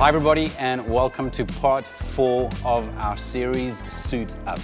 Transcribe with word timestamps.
Hi, 0.00 0.08
everybody, 0.08 0.50
and 0.58 0.88
welcome 0.90 1.30
to 1.32 1.44
part 1.44 1.86
four 1.86 2.48
of 2.64 2.88
our 2.96 3.18
series, 3.18 3.84
Suit 3.92 4.34
Up. 4.46 4.58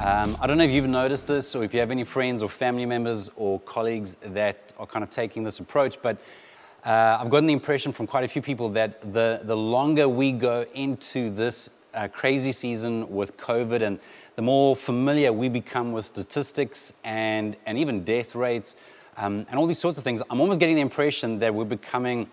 Um, 0.00 0.36
I 0.40 0.48
don't 0.48 0.58
know 0.58 0.64
if 0.64 0.72
you've 0.72 0.88
noticed 0.88 1.28
this 1.28 1.54
or 1.54 1.62
if 1.62 1.72
you 1.72 1.78
have 1.78 1.92
any 1.92 2.02
friends 2.02 2.42
or 2.42 2.48
family 2.48 2.84
members 2.84 3.30
or 3.36 3.60
colleagues 3.60 4.16
that 4.22 4.72
are 4.76 4.86
kind 4.86 5.04
of 5.04 5.08
taking 5.08 5.44
this 5.44 5.60
approach, 5.60 6.02
but 6.02 6.16
uh, 6.84 7.18
I've 7.20 7.30
gotten 7.30 7.46
the 7.46 7.52
impression 7.52 7.92
from 7.92 8.08
quite 8.08 8.24
a 8.24 8.28
few 8.28 8.42
people 8.42 8.68
that 8.70 9.12
the, 9.12 9.38
the 9.44 9.56
longer 9.56 10.08
we 10.08 10.32
go 10.32 10.66
into 10.74 11.30
this 11.30 11.70
uh, 11.94 12.08
crazy 12.08 12.50
season 12.50 13.08
with 13.08 13.36
COVID 13.36 13.82
and 13.82 14.00
the 14.34 14.42
more 14.42 14.74
familiar 14.74 15.32
we 15.32 15.48
become 15.48 15.92
with 15.92 16.06
statistics 16.06 16.92
and, 17.04 17.56
and 17.66 17.78
even 17.78 18.02
death 18.02 18.34
rates 18.34 18.74
um, 19.16 19.46
and 19.48 19.60
all 19.60 19.66
these 19.68 19.78
sorts 19.78 19.96
of 19.96 20.02
things, 20.02 20.22
I'm 20.28 20.40
almost 20.40 20.58
getting 20.58 20.74
the 20.74 20.82
impression 20.82 21.38
that 21.38 21.54
we're 21.54 21.64
becoming 21.64 22.28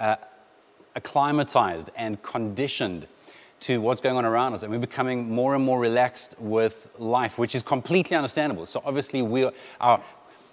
uh, 0.00 0.16
acclimatized 0.96 1.90
and 1.96 2.22
conditioned 2.22 3.06
to 3.60 3.80
what's 3.80 4.00
going 4.00 4.16
on 4.16 4.24
around 4.24 4.52
us, 4.52 4.62
and 4.62 4.72
we're 4.72 4.78
becoming 4.78 5.30
more 5.30 5.54
and 5.54 5.64
more 5.64 5.80
relaxed 5.80 6.34
with 6.38 6.90
life, 6.98 7.38
which 7.38 7.54
is 7.54 7.62
completely 7.62 8.16
understandable. 8.16 8.66
So 8.66 8.82
obviously, 8.84 9.22
we 9.22 9.50
our 9.80 10.02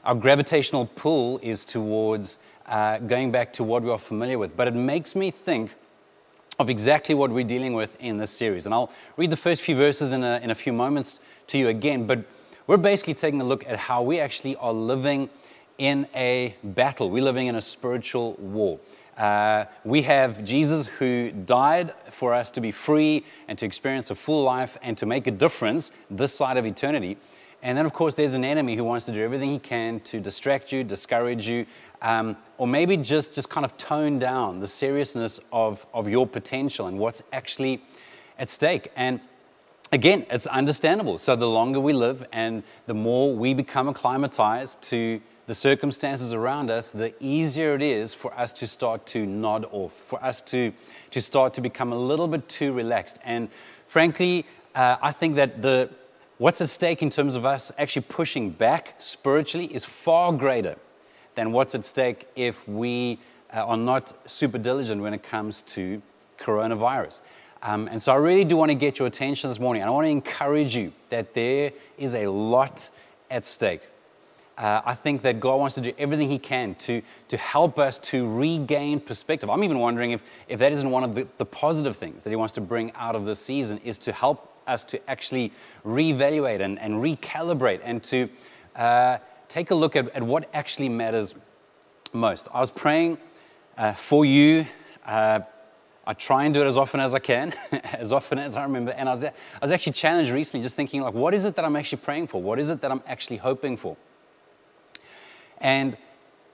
our 0.03 0.15
gravitational 0.15 0.85
pull 0.95 1.39
is 1.43 1.65
towards 1.65 2.37
uh, 2.67 2.99
going 2.99 3.31
back 3.31 3.53
to 3.53 3.63
what 3.63 3.83
we 3.83 3.89
are 3.89 3.99
familiar 3.99 4.37
with. 4.37 4.55
But 4.55 4.67
it 4.67 4.73
makes 4.73 5.15
me 5.15 5.29
think 5.29 5.71
of 6.57 6.69
exactly 6.69 7.15
what 7.15 7.31
we're 7.31 7.43
dealing 7.43 7.73
with 7.73 7.99
in 8.01 8.17
this 8.17 8.31
series, 8.31 8.65
and 8.65 8.73
I'll 8.73 8.91
read 9.17 9.29
the 9.29 9.37
first 9.37 9.61
few 9.61 9.75
verses 9.75 10.13
in 10.13 10.23
a, 10.23 10.39
in 10.41 10.51
a 10.51 10.55
few 10.55 10.73
moments 10.73 11.19
to 11.47 11.57
you 11.57 11.67
again. 11.67 12.07
But 12.07 12.19
we're 12.67 12.77
basically 12.77 13.15
taking 13.15 13.41
a 13.41 13.43
look 13.43 13.67
at 13.67 13.77
how 13.77 14.01
we 14.03 14.19
actually 14.19 14.55
are 14.57 14.73
living 14.73 15.29
in 15.77 16.07
a 16.15 16.55
battle. 16.63 17.09
We're 17.09 17.23
living 17.23 17.47
in 17.47 17.55
a 17.55 17.61
spiritual 17.61 18.33
war. 18.33 18.79
Uh, 19.21 19.65
we 19.83 20.01
have 20.01 20.43
Jesus 20.43 20.87
who 20.87 21.31
died 21.31 21.93
for 22.09 22.33
us 22.33 22.49
to 22.49 22.59
be 22.59 22.71
free 22.71 23.23
and 23.47 23.55
to 23.59 23.67
experience 23.67 24.09
a 24.09 24.15
full 24.15 24.43
life 24.43 24.79
and 24.81 24.97
to 24.97 25.05
make 25.05 25.27
a 25.27 25.31
difference 25.31 25.91
this 26.09 26.33
side 26.33 26.57
of 26.57 26.65
eternity. 26.65 27.17
And 27.61 27.77
then, 27.77 27.85
of 27.85 27.93
course, 27.93 28.15
there's 28.15 28.33
an 28.33 28.43
enemy 28.43 28.75
who 28.75 28.83
wants 28.83 29.05
to 29.05 29.11
do 29.11 29.21
everything 29.21 29.51
he 29.51 29.59
can 29.59 29.99
to 29.99 30.19
distract 30.19 30.71
you, 30.71 30.83
discourage 30.83 31.47
you, 31.47 31.67
um, 32.01 32.35
or 32.57 32.65
maybe 32.65 32.97
just, 32.97 33.35
just 33.35 33.47
kind 33.47 33.63
of 33.63 33.77
tone 33.77 34.17
down 34.17 34.59
the 34.59 34.67
seriousness 34.67 35.39
of, 35.53 35.85
of 35.93 36.09
your 36.09 36.25
potential 36.25 36.87
and 36.87 36.97
what's 36.97 37.21
actually 37.31 37.79
at 38.39 38.49
stake. 38.49 38.91
And 38.95 39.19
again, 39.91 40.25
it's 40.31 40.47
understandable. 40.47 41.19
So, 41.19 41.35
the 41.35 41.47
longer 41.47 41.79
we 41.79 41.93
live 41.93 42.25
and 42.33 42.63
the 42.87 42.95
more 42.95 43.35
we 43.35 43.53
become 43.53 43.87
acclimatized 43.87 44.81
to 44.89 45.21
the 45.51 45.55
circumstances 45.55 46.33
around 46.33 46.71
us, 46.71 46.91
the 46.91 47.13
easier 47.21 47.75
it 47.75 47.81
is 47.81 48.13
for 48.13 48.33
us 48.39 48.53
to 48.53 48.65
start 48.65 49.05
to 49.05 49.25
nod 49.25 49.65
off, 49.73 49.91
for 49.91 50.23
us 50.23 50.41
to, 50.41 50.71
to 51.09 51.21
start 51.21 51.53
to 51.53 51.59
become 51.59 51.91
a 51.91 51.97
little 51.97 52.25
bit 52.25 52.47
too 52.47 52.71
relaxed. 52.71 53.19
And 53.25 53.49
frankly, 53.85 54.45
uh, 54.75 54.95
I 55.01 55.11
think 55.11 55.35
that 55.35 55.61
the, 55.61 55.89
what's 56.37 56.61
at 56.61 56.69
stake 56.69 57.03
in 57.03 57.09
terms 57.09 57.35
of 57.35 57.45
us 57.45 57.69
actually 57.77 58.05
pushing 58.07 58.49
back 58.49 58.95
spiritually 58.97 59.65
is 59.75 59.83
far 59.83 60.31
greater 60.31 60.77
than 61.35 61.51
what's 61.51 61.75
at 61.75 61.83
stake 61.83 62.29
if 62.37 62.65
we 62.65 63.19
uh, 63.53 63.65
are 63.65 63.75
not 63.75 64.13
super 64.31 64.57
diligent 64.57 65.01
when 65.01 65.13
it 65.13 65.21
comes 65.21 65.63
to 65.63 66.01
coronavirus. 66.39 67.19
Um, 67.61 67.89
and 67.89 68.01
so 68.01 68.13
I 68.13 68.15
really 68.15 68.45
do 68.45 68.55
want 68.55 68.69
to 68.69 68.75
get 68.75 68.99
your 68.99 69.07
attention 69.09 69.49
this 69.49 69.59
morning. 69.59 69.81
And 69.81 69.89
I 69.89 69.91
want 69.91 70.05
to 70.05 70.11
encourage 70.11 70.77
you 70.77 70.93
that 71.09 71.33
there 71.33 71.73
is 71.97 72.15
a 72.15 72.27
lot 72.27 72.89
at 73.29 73.43
stake 73.43 73.81
uh, 74.57 74.81
I 74.85 74.93
think 74.93 75.21
that 75.23 75.39
God 75.39 75.55
wants 75.55 75.75
to 75.75 75.81
do 75.81 75.93
everything 75.97 76.29
He 76.29 76.37
can 76.37 76.75
to, 76.75 77.01
to 77.29 77.37
help 77.37 77.79
us 77.79 77.97
to 77.99 78.31
regain 78.31 78.99
perspective. 78.99 79.49
I'm 79.49 79.63
even 79.63 79.79
wondering 79.79 80.11
if, 80.11 80.23
if 80.47 80.59
that 80.59 80.71
isn't 80.71 80.89
one 80.89 81.03
of 81.03 81.15
the, 81.15 81.27
the 81.37 81.45
positive 81.45 81.95
things 81.95 82.23
that 82.23 82.29
He 82.29 82.35
wants 82.35 82.53
to 82.55 82.61
bring 82.61 82.91
out 82.93 83.15
of 83.15 83.25
this 83.25 83.39
season, 83.39 83.79
is 83.79 83.97
to 83.99 84.11
help 84.11 84.47
us 84.67 84.83
to 84.85 85.09
actually 85.09 85.51
reevaluate 85.85 86.61
and, 86.61 86.79
and 86.79 86.95
recalibrate 86.95 87.81
and 87.83 88.03
to 88.03 88.29
uh, 88.75 89.17
take 89.47 89.71
a 89.71 89.75
look 89.75 89.95
at, 89.95 90.09
at 90.09 90.23
what 90.23 90.49
actually 90.53 90.89
matters 90.89 91.33
most. 92.13 92.47
I 92.53 92.59
was 92.59 92.71
praying 92.71 93.17
uh, 93.77 93.93
for 93.93 94.25
you. 94.25 94.65
Uh, 95.05 95.39
I 96.05 96.13
try 96.13 96.45
and 96.45 96.53
do 96.53 96.61
it 96.61 96.67
as 96.67 96.77
often 96.77 96.99
as 96.99 97.13
I 97.13 97.19
can, 97.19 97.53
as 97.71 98.11
often 98.11 98.39
as 98.39 98.57
I 98.57 98.63
remember. 98.63 98.91
And 98.91 99.07
I 99.07 99.13
was, 99.13 99.23
I 99.23 99.31
was 99.61 99.71
actually 99.71 99.93
challenged 99.93 100.31
recently 100.31 100.63
just 100.63 100.75
thinking, 100.75 101.01
like, 101.01 101.13
what 101.13 101.33
is 101.33 101.45
it 101.45 101.55
that 101.55 101.65
I'm 101.65 101.75
actually 101.75 101.99
praying 101.99 102.27
for? 102.27 102.41
What 102.41 102.59
is 102.59 102.69
it 102.69 102.81
that 102.81 102.91
I'm 102.91 103.03
actually 103.07 103.37
hoping 103.37 103.77
for? 103.77 103.95
And 105.61 105.95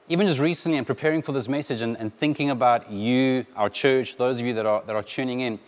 even 0.10 0.28
just 0.28 0.40
recently, 0.40 0.78
and 0.78 0.86
preparing 0.86 1.22
for 1.22 1.32
this 1.32 1.48
message 1.48 1.82
and, 1.82 1.98
and, 1.98 2.16
thinking 2.16 2.50
about 2.50 2.92
you, 2.92 3.46
our 3.56 3.70
church, 3.70 4.18
those 4.18 4.40
of 4.40 4.46
you 4.46 4.54
that 4.54 4.66
are, 4.66 4.84
that 4.86 4.96
are 4.96 5.04
tuning 5.04 5.42
in, 5.42 5.60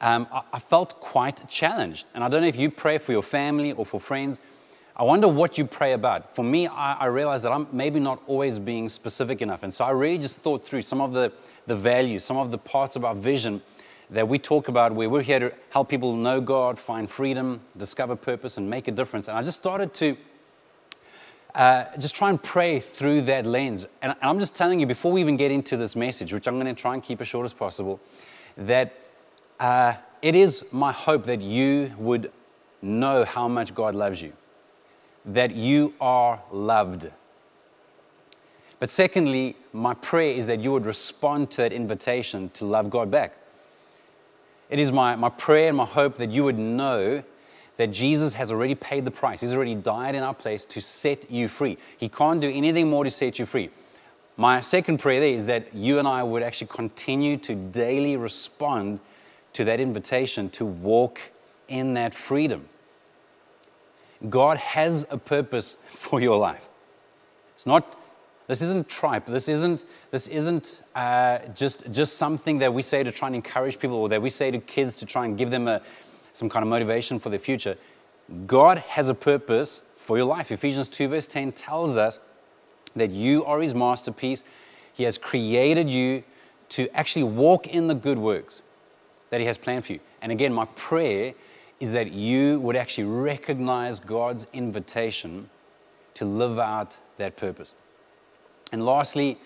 um, 0.00 0.26
I, 0.32 0.42
I, 0.54 0.58
felt 0.58 0.98
quite 1.00 1.48
challenged. 1.48 2.06
And 2.14 2.24
I 2.24 2.28
don't 2.28 2.42
know 2.42 2.48
if 2.48 2.56
you 2.56 2.70
pray 2.70 2.98
for 2.98 3.12
your 3.12 3.22
family 3.22 3.72
or 3.72 3.86
for 3.86 4.00
friends. 4.00 4.40
I 4.96 5.02
wonder 5.04 5.28
what 5.28 5.58
you 5.58 5.66
pray 5.66 5.92
about. 5.92 6.34
For 6.34 6.42
me, 6.42 6.66
I, 6.66 6.94
I 6.94 7.04
realized 7.06 7.44
that 7.44 7.52
I'm 7.52 7.66
maybe 7.70 8.00
not 8.00 8.20
always 8.26 8.58
being 8.58 8.88
specific 8.88 9.42
enough. 9.42 9.62
And 9.62 9.72
so 9.72 9.84
I 9.84 9.90
really 9.90 10.18
just 10.18 10.38
thought 10.38 10.64
through 10.64 10.82
some 10.82 11.00
of 11.00 11.12
the, 11.12 11.32
the 11.66 11.76
values, 11.76 12.24
some 12.24 12.38
of 12.38 12.50
the 12.50 12.58
parts 12.58 12.96
of 12.96 13.04
our 13.04 13.14
vision 13.14 13.62
that 14.10 14.26
we 14.26 14.38
talk 14.38 14.68
about 14.68 14.92
where 14.92 15.10
we're 15.10 15.22
here 15.22 15.38
to 15.38 15.52
help 15.70 15.88
people 15.88 16.14
know 16.14 16.40
God, 16.40 16.78
find 16.78 17.10
freedom, 17.10 17.60
discover 17.76 18.16
purpose, 18.16 18.56
and 18.56 18.68
make 18.68 18.88
a 18.88 18.92
difference. 18.92 19.28
And 19.28 19.36
I 19.36 19.42
just 19.42 19.58
started 19.58 19.92
to 19.94 20.16
uh, 21.56 21.86
just 21.98 22.14
try 22.14 22.28
and 22.28 22.40
pray 22.42 22.78
through 22.78 23.22
that 23.22 23.46
lens. 23.46 23.86
And 24.02 24.14
I'm 24.20 24.38
just 24.38 24.54
telling 24.54 24.78
you, 24.78 24.86
before 24.86 25.10
we 25.10 25.22
even 25.22 25.38
get 25.38 25.50
into 25.50 25.78
this 25.78 25.96
message, 25.96 26.32
which 26.32 26.46
I'm 26.46 26.60
going 26.60 26.72
to 26.72 26.80
try 26.80 26.92
and 26.92 27.02
keep 27.02 27.20
as 27.22 27.28
short 27.28 27.46
as 27.46 27.54
possible, 27.54 27.98
that 28.58 29.00
uh, 29.58 29.94
it 30.20 30.34
is 30.34 30.64
my 30.70 30.92
hope 30.92 31.24
that 31.24 31.40
you 31.40 31.94
would 31.96 32.30
know 32.82 33.24
how 33.24 33.48
much 33.48 33.74
God 33.74 33.94
loves 33.94 34.20
you, 34.20 34.34
that 35.24 35.56
you 35.56 35.94
are 35.98 36.42
loved. 36.52 37.10
But 38.78 38.90
secondly, 38.90 39.56
my 39.72 39.94
prayer 39.94 40.32
is 40.32 40.46
that 40.48 40.60
you 40.60 40.72
would 40.72 40.84
respond 40.84 41.50
to 41.52 41.62
that 41.62 41.72
invitation 41.72 42.50
to 42.50 42.66
love 42.66 42.90
God 42.90 43.10
back. 43.10 43.38
It 44.68 44.78
is 44.78 44.92
my, 44.92 45.16
my 45.16 45.30
prayer 45.30 45.68
and 45.68 45.76
my 45.78 45.86
hope 45.86 46.18
that 46.18 46.30
you 46.30 46.44
would 46.44 46.58
know 46.58 47.22
that 47.76 47.88
Jesus 47.88 48.34
has 48.34 48.50
already 48.50 48.74
paid 48.74 49.04
the 49.04 49.10
price. 49.10 49.40
He's 49.40 49.54
already 49.54 49.74
died 49.74 50.14
in 50.14 50.22
our 50.22 50.34
place 50.34 50.64
to 50.66 50.80
set 50.80 51.30
you 51.30 51.46
free. 51.48 51.78
He 51.98 52.08
can't 52.08 52.40
do 52.40 52.50
anything 52.50 52.88
more 52.88 53.04
to 53.04 53.10
set 53.10 53.38
you 53.38 53.46
free. 53.46 53.70
My 54.38 54.60
second 54.60 54.98
prayer 54.98 55.20
there 55.20 55.34
is 55.34 55.46
that 55.46 55.74
you 55.74 55.98
and 55.98 56.06
I 56.06 56.22
would 56.22 56.42
actually 56.42 56.68
continue 56.68 57.36
to 57.38 57.54
daily 57.54 58.16
respond 58.16 59.00
to 59.54 59.64
that 59.64 59.80
invitation 59.80 60.50
to 60.50 60.66
walk 60.66 61.20
in 61.68 61.94
that 61.94 62.14
freedom. 62.14 62.68
God 64.28 64.58
has 64.58 65.06
a 65.10 65.18
purpose 65.18 65.76
for 65.86 66.20
your 66.20 66.38
life. 66.38 66.68
It's 67.54 67.66
not, 67.66 67.98
this 68.46 68.60
isn't 68.60 68.88
tripe. 68.88 69.26
This 69.26 69.48
isn't, 69.48 69.86
this 70.10 70.28
isn't 70.28 70.82
uh, 70.94 71.38
just, 71.54 71.90
just 71.90 72.18
something 72.18 72.58
that 72.58 72.72
we 72.72 72.82
say 72.82 73.02
to 73.02 73.10
try 73.10 73.28
and 73.28 73.34
encourage 73.34 73.78
people 73.78 73.96
or 73.96 74.08
that 74.10 74.20
we 74.20 74.28
say 74.28 74.50
to 74.50 74.58
kids 74.58 74.96
to 74.96 75.06
try 75.06 75.24
and 75.24 75.38
give 75.38 75.50
them 75.50 75.68
a, 75.68 75.80
some 76.36 76.50
kind 76.50 76.62
of 76.62 76.68
motivation 76.68 77.18
for 77.18 77.30
the 77.30 77.38
future. 77.38 77.78
God 78.46 78.76
has 78.78 79.08
a 79.08 79.14
purpose 79.14 79.80
for 79.96 80.18
your 80.18 80.26
life. 80.26 80.52
Ephesians 80.52 80.86
2, 80.90 81.08
verse 81.08 81.26
10 81.26 81.52
tells 81.52 81.96
us 81.96 82.18
that 82.94 83.10
you 83.10 83.42
are 83.46 83.58
His 83.58 83.74
masterpiece. 83.74 84.44
He 84.92 85.04
has 85.04 85.16
created 85.16 85.88
you 85.88 86.22
to 86.70 86.94
actually 86.94 87.22
walk 87.22 87.68
in 87.68 87.86
the 87.86 87.94
good 87.94 88.18
works 88.18 88.60
that 89.30 89.40
He 89.40 89.46
has 89.46 89.56
planned 89.56 89.86
for 89.86 89.94
you. 89.94 90.00
And 90.20 90.30
again, 90.30 90.52
my 90.52 90.66
prayer 90.76 91.32
is 91.80 91.92
that 91.92 92.12
you 92.12 92.60
would 92.60 92.76
actually 92.76 93.04
recognize 93.04 93.98
God's 93.98 94.46
invitation 94.52 95.48
to 96.14 96.26
live 96.26 96.58
out 96.58 97.00
that 97.16 97.38
purpose. 97.38 97.72
And 98.72 98.84
lastly, 98.84 99.38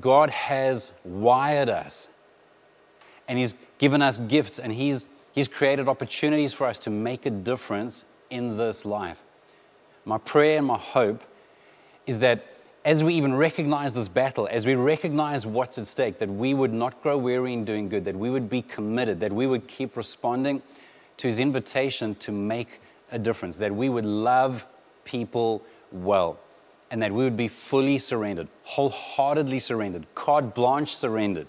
God 0.00 0.30
has 0.30 0.92
wired 1.04 1.68
us 1.68 2.08
and 3.28 3.38
He's 3.38 3.54
given 3.76 4.00
us 4.00 4.16
gifts 4.16 4.58
and 4.58 4.72
He's 4.72 5.04
He's 5.32 5.48
created 5.48 5.88
opportunities 5.88 6.52
for 6.52 6.66
us 6.66 6.78
to 6.80 6.90
make 6.90 7.26
a 7.26 7.30
difference 7.30 8.04
in 8.30 8.56
this 8.56 8.84
life. 8.84 9.22
My 10.04 10.18
prayer 10.18 10.58
and 10.58 10.66
my 10.66 10.78
hope 10.78 11.22
is 12.06 12.18
that 12.20 12.44
as 12.84 13.04
we 13.04 13.14
even 13.14 13.34
recognize 13.34 13.94
this 13.94 14.08
battle, 14.08 14.48
as 14.50 14.66
we 14.66 14.74
recognize 14.74 15.46
what's 15.46 15.78
at 15.78 15.86
stake, 15.86 16.18
that 16.18 16.28
we 16.28 16.52
would 16.52 16.72
not 16.72 17.00
grow 17.02 17.16
weary 17.16 17.52
in 17.52 17.64
doing 17.64 17.88
good, 17.88 18.04
that 18.04 18.16
we 18.16 18.28
would 18.28 18.48
be 18.48 18.62
committed, 18.62 19.20
that 19.20 19.32
we 19.32 19.46
would 19.46 19.68
keep 19.68 19.96
responding 19.96 20.60
to 21.18 21.28
his 21.28 21.38
invitation 21.38 22.14
to 22.16 22.32
make 22.32 22.80
a 23.12 23.18
difference, 23.18 23.56
that 23.56 23.74
we 23.74 23.88
would 23.88 24.04
love 24.04 24.66
people 25.04 25.62
well, 25.92 26.38
and 26.90 27.00
that 27.00 27.12
we 27.12 27.22
would 27.22 27.36
be 27.36 27.46
fully 27.46 27.98
surrendered, 27.98 28.48
wholeheartedly 28.64 29.60
surrendered, 29.60 30.04
carte 30.14 30.54
blanche 30.54 30.94
surrendered 30.94 31.46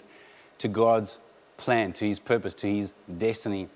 to 0.58 0.68
God's 0.68 1.18
plan, 1.56 1.92
to 1.94 2.06
His 2.06 2.18
purpose, 2.18 2.54
to 2.56 2.72
His 2.72 2.94
destiny 3.18 3.68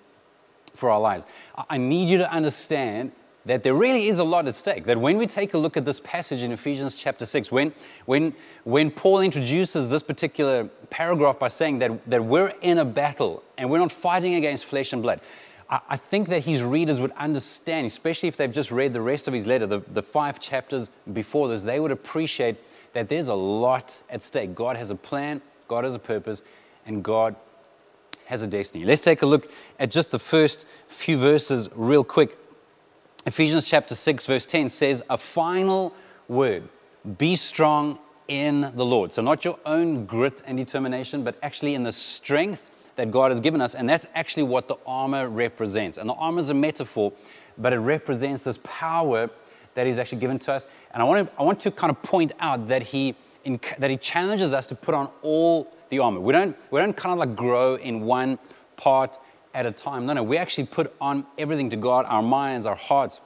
for 0.75 0.91
our 0.91 1.01
lives. 1.01 1.27
I 1.69 1.79
need 1.79 2.11
you 2.11 2.19
to 2.19 2.31
understand 2.31 3.13
that 3.49 3.63
there 3.63 3.75
really 3.75 4.09
is 4.09 4.19
a 4.19 4.25
lot 4.25 4.47
at 4.47 4.55
stake. 4.55 4.85
That 4.85 5.01
when 5.01 5.17
we 5.17 5.27
take 5.27 5.55
a 5.55 5.59
look 5.59 5.77
at 5.77 5.85
this 5.85 6.01
passage 6.01 6.43
in 6.43 6.53
Ephesians 6.53 6.95
chapter 6.95 7.25
6, 7.25 7.51
when, 7.51 7.73
when, 8.05 8.35
when 8.65 8.91
Paul 8.91 9.21
introduces 9.21 9.89
this 9.89 10.03
particular 10.03 10.65
paragraph 10.91 11.39
by 11.39 11.49
saying 11.49 11.79
that, 11.79 12.11
that 12.11 12.25
we're 12.25 12.53
in 12.61 12.79
a 12.79 12.85
battle 12.85 13.43
and 13.57 13.71
we're 13.71 13.79
not 13.79 13.91
fighting 13.91 14.35
against 14.35 14.67
flesh 14.67 14.93
and 14.93 15.03
blood, 15.03 15.21
I, 15.71 15.81
I 15.91 15.97
think 15.97 16.29
that 16.29 16.45
his 16.45 16.63
readers 16.63 17.01
would 17.01 17.13
understand, 17.13 17.87
especially 17.87 18.29
if 18.29 18.37
they've 18.37 18.53
just 18.53 18.71
read 18.71 18.93
the 18.93 19.01
rest 19.01 19.29
of 19.29 19.35
his 19.35 19.47
letter, 19.47 19.67
the, 19.67 19.81
the 19.89 20.03
five 20.03 20.39
chapters 20.39 20.91
before 21.15 21.49
this, 21.49 21.63
they 21.63 21.81
would 21.81 21.93
appreciate 21.93 22.57
that 22.93 23.09
there's 23.09 23.29
a 23.29 23.35
lot 23.35 24.01
at 24.11 24.23
stake. 24.23 24.55
God 24.55 24.77
has 24.77 24.91
a 24.91 24.95
plan, 24.95 25.41
God 25.69 25.85
has 25.85 25.95
a 25.95 25.99
purpose, 25.99 26.43
and 26.87 27.03
God 27.03 27.35
has 28.29 28.43
a 28.43 28.47
destiny. 28.47 28.85
Let's 28.85 29.01
take 29.01 29.23
a 29.23 29.27
look 29.27 29.51
at 29.79 29.91
just 29.91 30.11
the 30.11 30.19
first 30.19 30.67
few 30.89 31.17
verses 31.17 31.71
real 31.75 32.05
quick. 32.05 32.37
Ephesians 33.25 33.67
chapter 33.67 33.95
6, 33.95 34.27
verse 34.27 34.45
10 34.45 34.69
says, 34.69 35.03
A 35.09 35.17
final 35.17 35.95
word 36.29 36.69
be 37.17 37.37
strong 37.37 37.99
in 38.29 38.71
the 38.75 38.85
Lord. 38.85 39.15
So, 39.15 39.23
not 39.23 39.47
your 39.47 39.59
own 39.65 40.05
grit 40.05 40.43
and 40.47 40.59
determination, 40.59 41.25
but 41.25 41.39
actually 41.43 41.75
in 41.75 41.85
the 41.85 41.93
strength 41.93 42.93
that 42.97 43.11
God 43.11 43.31
has 43.31 43.41
given 43.41 43.63
us. 43.63 43.75
And 43.75 43.89
that's 43.89 44.07
actually 44.15 44.43
what 44.43 44.69
the 44.69 44.77
armor 44.87 45.31
represents. 45.31 45.97
And 45.97 46.07
the 46.07 46.15
armor 46.15 46.41
is 46.41 46.51
a 46.51 46.55
metaphor, 46.55 47.15
but 47.57 47.73
it 47.73 47.79
represents 47.79 48.43
this 48.43 48.59
power 48.63 49.31
that 49.73 49.87
He's 49.87 49.99
actually 49.99 50.19
given 50.19 50.39
to 50.41 50.53
us. 50.53 50.67
And 50.93 51.03
I 51.03 51.07
want 51.07 51.27
to, 51.27 51.41
I 51.41 51.45
want 51.45 51.61
to 51.61 51.71
kind 51.71 51.91
of 51.91 52.03
point 52.03 52.33
out 52.41 52.69
that 52.69 52.83
he, 52.83 53.15
that 53.79 53.89
he 53.89 53.97
challenges 53.97 54.53
us 54.53 54.67
to 54.67 54.75
put 54.75 54.95
on 54.95 55.09
all 55.23 55.73
the 55.89 55.99
armor. 55.99 56.21
We 56.21 56.33
don't, 56.33 56.57
we 56.71 56.81
don't 56.81 56.97
kind 56.97 57.13
of 57.13 57.19
like 57.19 57.37
grow 57.37 57.77
in 57.77 58.03
one 58.03 58.39
part 58.77 59.19
at 59.55 59.67
a 59.67 59.73
time. 59.73 60.07
No, 60.07 60.13
no, 60.13 60.23
we 60.23 60.37
actually 60.37 60.67
put 60.67 60.95
on 61.01 61.27
everything 61.37 61.69
to 61.71 61.77
God 61.77 62.05
our 62.09 62.23
minds, 62.23 62.67
our 62.67 62.77
hearts, 62.77 63.21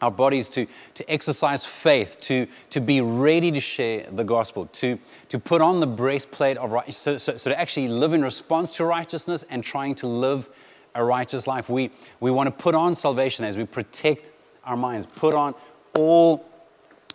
our 0.00 0.10
bodies 0.10 0.48
to, 0.50 0.66
to 0.94 1.10
exercise 1.10 1.64
faith, 1.64 2.18
to, 2.20 2.46
to 2.70 2.80
be 2.80 3.00
ready 3.00 3.52
to 3.52 3.60
share 3.60 4.06
the 4.10 4.24
gospel, 4.24 4.66
to, 4.66 4.98
to 5.28 5.38
put 5.38 5.62
on 5.62 5.78
the 5.78 5.86
breastplate 5.86 6.56
of 6.56 6.72
righteousness, 6.72 7.22
so, 7.22 7.32
so, 7.32 7.36
so 7.36 7.50
to 7.50 7.58
actually 7.58 7.88
live 7.88 8.12
in 8.12 8.22
response 8.22 8.76
to 8.76 8.84
righteousness 8.84 9.44
and 9.48 9.62
trying 9.62 9.94
to 9.94 10.08
live 10.08 10.48
a 10.94 11.04
righteous 11.04 11.46
life. 11.46 11.70
We, 11.70 11.90
we 12.20 12.30
want 12.30 12.48
to 12.48 12.50
put 12.50 12.74
on 12.74 12.94
salvation 12.94 13.44
as 13.44 13.56
we 13.56 13.64
protect 13.64 14.32
our 14.64 14.76
minds, 14.76 15.06
put 15.06 15.34
on 15.34 15.54
all 15.96 16.44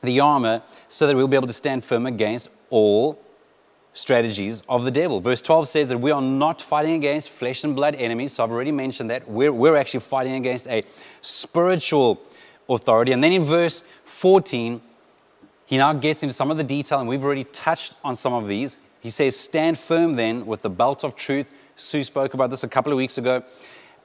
the 0.02 0.20
armor 0.20 0.62
so 0.90 1.08
that 1.08 1.16
we'll 1.16 1.28
be 1.28 1.36
able 1.36 1.48
to 1.48 1.54
stand 1.54 1.84
firm 1.84 2.06
against 2.06 2.50
all 2.70 3.20
strategies 3.98 4.62
of 4.70 4.86
the 4.86 4.92
devil. 4.92 5.20
Verse 5.20 5.42
12 5.42 5.68
says 5.68 5.90
that 5.90 5.98
we 5.98 6.12
are 6.12 6.22
not 6.22 6.62
fighting 6.62 6.94
against 6.94 7.32
flesh 7.32 7.64
and 7.64 7.76
blood 7.76 7.96
enemies. 7.96 8.34
So 8.34 8.44
I've 8.44 8.52
already 8.52 8.72
mentioned 8.72 9.10
that. 9.10 9.28
We're, 9.28 9.52
we're 9.52 9.76
actually 9.76 10.02
fighting 10.02 10.36
against 10.36 10.68
a 10.68 10.84
spiritual 11.22 12.22
authority. 12.70 13.12
And 13.12 13.24
then 13.24 13.32
in 13.32 13.44
verse 13.44 13.82
14, 14.06 14.80
he 15.66 15.78
now 15.78 15.94
gets 15.94 16.22
into 16.22 16.34
some 16.34 16.52
of 16.52 16.58
the 16.58 16.64
detail, 16.64 17.00
and 17.00 17.10
we've 17.10 17.24
already 17.24 17.46
touched 17.46 17.96
on 18.04 18.16
some 18.16 18.34
of 18.34 18.48
these. 18.48 18.78
He 19.02 19.10
says, 19.10 19.36
Stand 19.36 19.80
firm 19.80 20.16
then 20.16 20.46
with 20.46 20.62
the 20.62 20.70
belt 20.70 21.04
of 21.04 21.16
truth. 21.16 21.52
Sue 21.76 22.04
spoke 22.04 22.36
about 22.36 22.52
this 22.52 22.64
a 22.64 22.68
couple 22.68 22.92
of 22.92 22.98
weeks 22.98 23.18
ago. 23.18 23.44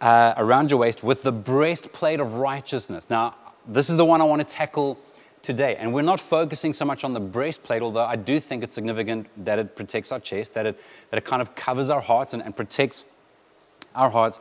Uh, 0.00 0.34
around 0.38 0.70
your 0.70 0.80
waist 0.80 1.04
with 1.04 1.22
the 1.22 1.30
breastplate 1.30 2.18
of 2.18 2.34
righteousness. 2.34 3.08
Now, 3.08 3.36
this 3.68 3.88
is 3.88 3.96
the 3.96 4.04
one 4.04 4.20
I 4.20 4.24
want 4.24 4.40
to 4.40 4.54
tackle 4.54 4.98
today. 5.42 5.76
And 5.76 5.92
we're 5.92 6.02
not 6.02 6.20
focusing 6.20 6.72
so 6.72 6.84
much 6.84 7.04
on 7.04 7.12
the 7.12 7.20
breastplate, 7.20 7.82
although 7.82 8.04
I 8.04 8.16
do 8.16 8.40
think 8.40 8.62
it's 8.62 8.74
significant 8.74 9.26
that 9.44 9.58
it 9.58 9.76
protects 9.76 10.12
our 10.12 10.20
chest, 10.20 10.54
that 10.54 10.66
it, 10.66 10.80
that 11.10 11.18
it 11.18 11.24
kind 11.24 11.42
of 11.42 11.54
covers 11.54 11.90
our 11.90 12.00
hearts 12.00 12.32
and, 12.32 12.42
and 12.42 12.56
protects 12.56 13.04
our 13.94 14.10
hearts. 14.10 14.40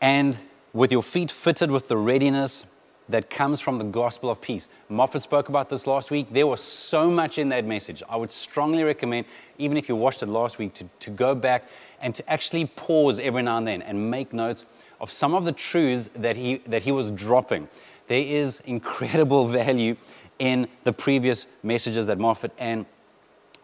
And 0.00 0.38
with 0.72 0.92
your 0.92 1.02
feet 1.02 1.30
fitted 1.30 1.70
with 1.70 1.88
the 1.88 1.96
readiness 1.96 2.64
that 3.08 3.30
comes 3.30 3.60
from 3.60 3.78
the 3.78 3.84
gospel 3.84 4.28
of 4.30 4.40
peace. 4.40 4.68
Moffat 4.88 5.22
spoke 5.22 5.48
about 5.48 5.70
this 5.70 5.86
last 5.86 6.10
week. 6.10 6.26
There 6.30 6.46
was 6.46 6.60
so 6.60 7.10
much 7.10 7.38
in 7.38 7.48
that 7.48 7.64
message. 7.64 8.02
I 8.08 8.16
would 8.16 8.30
strongly 8.30 8.82
recommend, 8.82 9.26
even 9.56 9.76
if 9.76 9.88
you 9.88 9.96
watched 9.96 10.22
it 10.22 10.26
last 10.26 10.58
week, 10.58 10.74
to, 10.74 10.84
to 11.00 11.10
go 11.10 11.34
back 11.34 11.64
and 12.00 12.14
to 12.14 12.30
actually 12.30 12.66
pause 12.66 13.18
every 13.18 13.42
now 13.42 13.56
and 13.56 13.66
then 13.66 13.82
and 13.82 14.10
make 14.10 14.32
notes 14.32 14.66
of 15.00 15.10
some 15.10 15.34
of 15.34 15.44
the 15.44 15.52
truths 15.52 16.10
that 16.16 16.36
he, 16.36 16.58
that 16.66 16.82
he 16.82 16.92
was 16.92 17.10
dropping 17.10 17.68
there 18.08 18.22
is 18.22 18.60
incredible 18.66 19.46
value 19.60 19.96
in 20.38 20.68
the 20.82 20.92
previous 20.92 21.46
messages 21.62 22.06
that 22.06 22.18
Moffat 22.18 22.52
and 22.58 22.86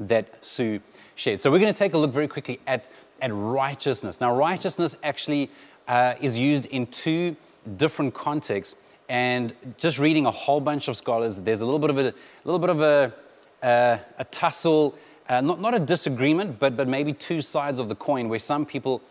that 0.00 0.44
Sue 0.44 0.80
shared. 1.14 1.40
So 1.40 1.50
we're 1.50 1.60
going 1.60 1.72
to 1.72 1.78
take 1.78 1.94
a 1.94 1.98
look 1.98 2.12
very 2.12 2.28
quickly 2.28 2.60
at, 2.66 2.88
at 3.20 3.32
righteousness. 3.32 4.20
Now, 4.20 4.34
righteousness 4.34 4.96
actually 5.02 5.50
uh, 5.88 6.14
is 6.20 6.36
used 6.36 6.66
in 6.66 6.86
two 6.88 7.36
different 7.76 8.14
contexts. 8.14 8.74
And 9.08 9.54
just 9.76 9.98
reading 9.98 10.26
a 10.26 10.30
whole 10.30 10.60
bunch 10.60 10.88
of 10.88 10.96
scholars, 10.96 11.40
there's 11.40 11.60
a 11.60 11.64
little 11.64 11.78
bit 11.78 11.90
of 11.90 11.98
a, 11.98 12.08
a 12.08 12.14
little 12.44 12.58
bit 12.58 12.70
of 12.70 12.80
a, 12.80 13.12
uh, 13.62 13.98
a 14.18 14.24
tussle, 14.24 14.96
uh, 15.28 15.40
not, 15.40 15.60
not 15.60 15.74
a 15.74 15.78
disagreement, 15.78 16.58
but, 16.58 16.76
but 16.76 16.88
maybe 16.88 17.12
two 17.12 17.40
sides 17.40 17.78
of 17.78 17.88
the 17.88 17.94
coin 17.94 18.28
where 18.28 18.38
some 18.38 18.64
people 18.64 19.02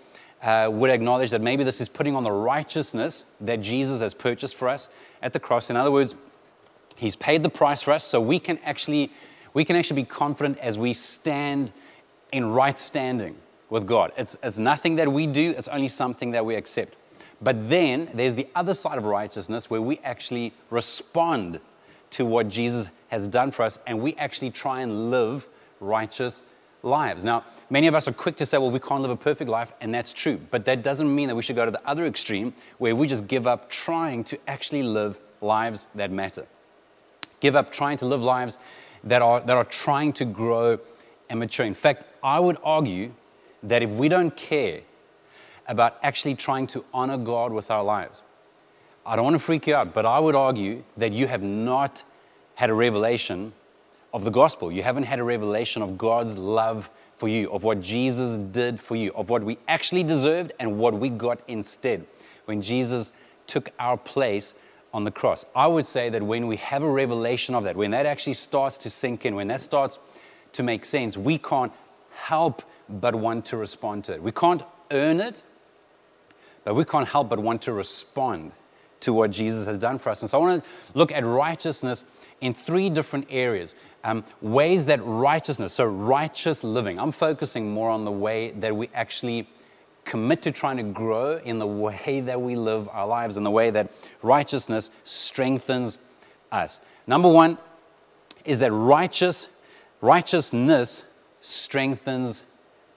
uh, 0.44 0.69
would 0.72 0.92
acknowledge 0.92 1.31
that 1.31 1.42
maybe 1.42 1.63
this 1.63 1.81
is 1.81 1.90
putting 1.90 2.16
on 2.16 2.24
the 2.24 2.31
righteousness 2.31 3.25
that 3.42 3.62
Jesus 3.62 4.01
has 4.01 4.13
purchased 4.13 4.56
for 4.56 4.69
us 4.69 4.90
at 5.22 5.34
the 5.34 5.40
cross. 5.40 5.69
In 5.69 5.78
other 5.78 5.92
words, 5.92 6.16
He's 6.95 7.16
paid 7.16 7.42
the 7.42 7.50
price 7.50 7.81
for 7.81 7.92
us, 7.92 8.04
so 8.04 8.22
we 8.22 8.40
can 8.40 8.60
actually 8.60 9.12
we 9.54 9.66
can 9.66 9.75
actually 9.75 10.01
be 10.01 10.07
confident 10.07 10.57
as 10.60 10.78
we 10.78 10.94
stand 10.94 11.72
in 12.31 12.45
right 12.45 12.78
standing 12.78 13.36
with 13.69 13.86
God. 13.88 14.12
It's, 14.18 14.36
it's 14.44 14.57
nothing 14.57 14.95
that 14.98 15.12
we 15.12 15.28
do, 15.28 15.54
it's 15.57 15.68
only 15.68 15.88
something 15.88 16.31
that 16.31 16.45
we 16.45 16.56
accept. 16.56 16.95
But 17.42 17.69
then 17.69 18.10
there's 18.13 18.34
the 18.34 18.48
other 18.56 18.74
side 18.74 18.98
of 18.98 19.06
righteousness 19.06 19.69
where 19.69 19.81
we 19.81 20.00
actually 20.04 20.54
respond 20.69 21.60
to 22.12 22.25
what 22.25 22.48
Jesus 22.48 22.90
has 23.10 23.28
done 23.28 23.51
for 23.51 23.63
us 23.63 23.80
and 23.88 24.00
we 24.00 24.16
actually 24.16 24.51
try 24.51 24.81
and 24.81 25.12
live 25.12 25.48
righteous 25.80 26.44
lives. 26.83 27.24
Now, 27.24 27.44
many 27.69 27.88
of 27.88 27.95
us 27.95 28.07
are 28.07 28.13
quick 28.13 28.35
to 28.38 28.45
say, 28.45 28.57
well, 28.57 28.69
we 28.69 28.80
can't 28.80 29.01
live 29.01 29.12
a 29.12 29.15
perfect 29.15 29.50
life, 29.50 29.74
and 29.81 29.94
that's 29.94 30.13
true. 30.13 30.39
But 30.51 30.65
that 30.65 30.83
doesn't 30.83 31.13
mean 31.13 31.27
that 31.30 31.35
we 31.35 31.41
should 31.41 31.56
go 31.56 31.65
to 31.65 31.71
the 31.71 31.81
other 31.88 32.06
extreme 32.06 32.53
where 32.77 32.95
we 32.95 33.07
just 33.07 33.27
give 33.27 33.47
up 33.47 33.69
trying 33.69 34.24
to 34.25 34.38
actually 34.47 34.83
live 34.83 35.19
lives 35.41 35.88
that 35.95 36.12
matter. 36.12 36.45
Give 37.39 37.56
up 37.56 37.71
trying 37.71 37.97
to 37.97 38.06
live 38.06 38.21
lives 38.21 38.57
that 39.06 39.21
are, 39.21 39.39
that 39.41 39.57
are 39.57 39.65
trying 39.65 40.13
to 40.13 40.25
grow 40.25 40.80
and 41.30 41.39
mature. 41.39 41.65
In 41.65 41.74
fact, 41.74 42.06
I 42.21 42.39
would 42.39 42.57
argue 42.63 43.13
that 43.63 43.81
if 43.81 43.91
we 43.91 44.09
don't 44.09 44.35
care 44.35 44.81
about 45.68 45.97
actually 46.03 46.35
trying 46.35 46.68
to 46.68 46.83
honor 46.94 47.18
God 47.18 47.53
with 47.53 47.71
our 47.71 47.83
lives, 47.83 48.21
I 49.06 49.15
don't 49.15 49.25
want 49.25 49.35
to 49.35 49.39
freak 49.39 49.68
you 49.68 49.75
out, 49.75 49.94
but 49.94 50.06
I 50.06 50.19
would 50.19 50.35
argue 50.35 50.83
that 50.97 51.12
you 51.12 51.27
have 51.27 51.41
not 51.41 52.03
had 52.56 52.69
a 52.69 52.74
revelation 52.74 53.54
of 54.14 54.24
the 54.24 54.32
gospel. 54.32 54.72
You 54.72 54.84
haven't 54.84 55.04
had 55.04 55.20
a 55.20 55.24
revelation 55.24 55.82
of 55.82 55.98
God's 55.98 56.38
love 56.38 56.90
for 57.18 57.28
you, 57.28 57.52
of 57.52 57.64
what 57.64 57.82
Jesus 57.82 58.38
did 58.38 58.80
for 58.80 58.96
you, 58.96 59.12
of 59.14 59.30
what 59.30 59.44
we 59.44 59.58
actually 59.68 60.04
deserved 60.04 60.54
and 60.60 60.78
what 60.78 60.94
we 60.94 61.10
got 61.10 61.40
instead 61.48 62.06
when 62.46 62.62
Jesus 62.62 63.12
took 63.48 63.72
our 63.80 63.98
place 63.98 64.54
on 64.94 65.04
the 65.04 65.12
cross. 65.12 65.46
I 65.56 65.68
would 65.68 65.86
say 65.86 66.10
that 66.10 66.22
when 66.22 66.48
we 66.48 66.58
have 66.58 66.84
a 66.84 66.90
revelation 66.90 67.56
of 67.56 67.64
that, 67.64 67.76
when 67.76 67.92
that 67.92 68.06
actually 68.06 68.34
starts 68.34 68.78
to 68.80 68.90
sink 68.90 69.26
in, 69.26 69.36
when 69.36 69.48
that 69.48 69.62
starts 69.62 69.98
to 70.54 70.64
make 70.64 70.86
sense, 70.86 71.18
we 71.18 71.38
can't 71.38 71.72
help 72.12 72.62
but 72.90 73.16
want 73.16 73.46
to 73.46 73.58
respond 73.58 74.04
to 74.06 74.14
it. 74.14 74.22
We 74.22 74.32
can't 74.32 74.62
earn 74.92 75.20
it, 75.20 75.42
but 76.64 76.76
we 76.76 76.86
can't 76.86 77.08
help 77.08 77.30
but 77.30 77.40
want 77.40 77.62
to 77.64 77.74
respond 77.74 78.52
to 79.00 79.14
what 79.14 79.32
Jesus 79.32 79.66
has 79.66 79.78
done 79.78 79.98
for 79.98 80.12
us. 80.12 80.22
And 80.22 80.30
so 80.30 80.40
I 80.40 80.42
want 80.42 80.64
to 80.64 80.70
look 80.94 81.12
at 81.12 81.26
righteousness 81.26 82.04
in 82.44 82.54
three 82.54 82.90
different 82.90 83.26
areas. 83.30 83.73
Um, 84.04 84.26
ways 84.42 84.85
that 84.85 85.00
righteousness, 85.04 85.73
so 85.73 85.85
righteous 85.85 86.62
living, 86.62 87.00
I'm 87.00 87.14
focusing 87.14 87.71
more 87.71 87.90
on 87.90 88.04
the 88.04 88.12
way 88.12 88.52
that 88.52 88.76
we 88.76 88.90
actually 88.94 89.47
commit 90.04 90.42
to 90.42 90.52
trying 90.52 90.76
to 90.76 90.83
grow 90.83 91.38
in 91.38 91.57
the 91.57 91.66
way 91.66 92.21
that 92.26 92.40
we 92.40 92.56
live 92.56 92.90
our 92.92 93.07
lives, 93.07 93.38
and 93.38 93.45
the 93.45 93.52
way 93.52 93.69
that 93.69 93.94
righteousness 94.21 94.92
strengthens 95.06 95.97
us. 96.52 96.81
Number 97.07 97.30
one 97.30 97.57
is 98.44 98.59
that 98.59 98.73
righteous, 98.73 99.47
righteousness 100.02 101.06
strengthens 101.40 102.44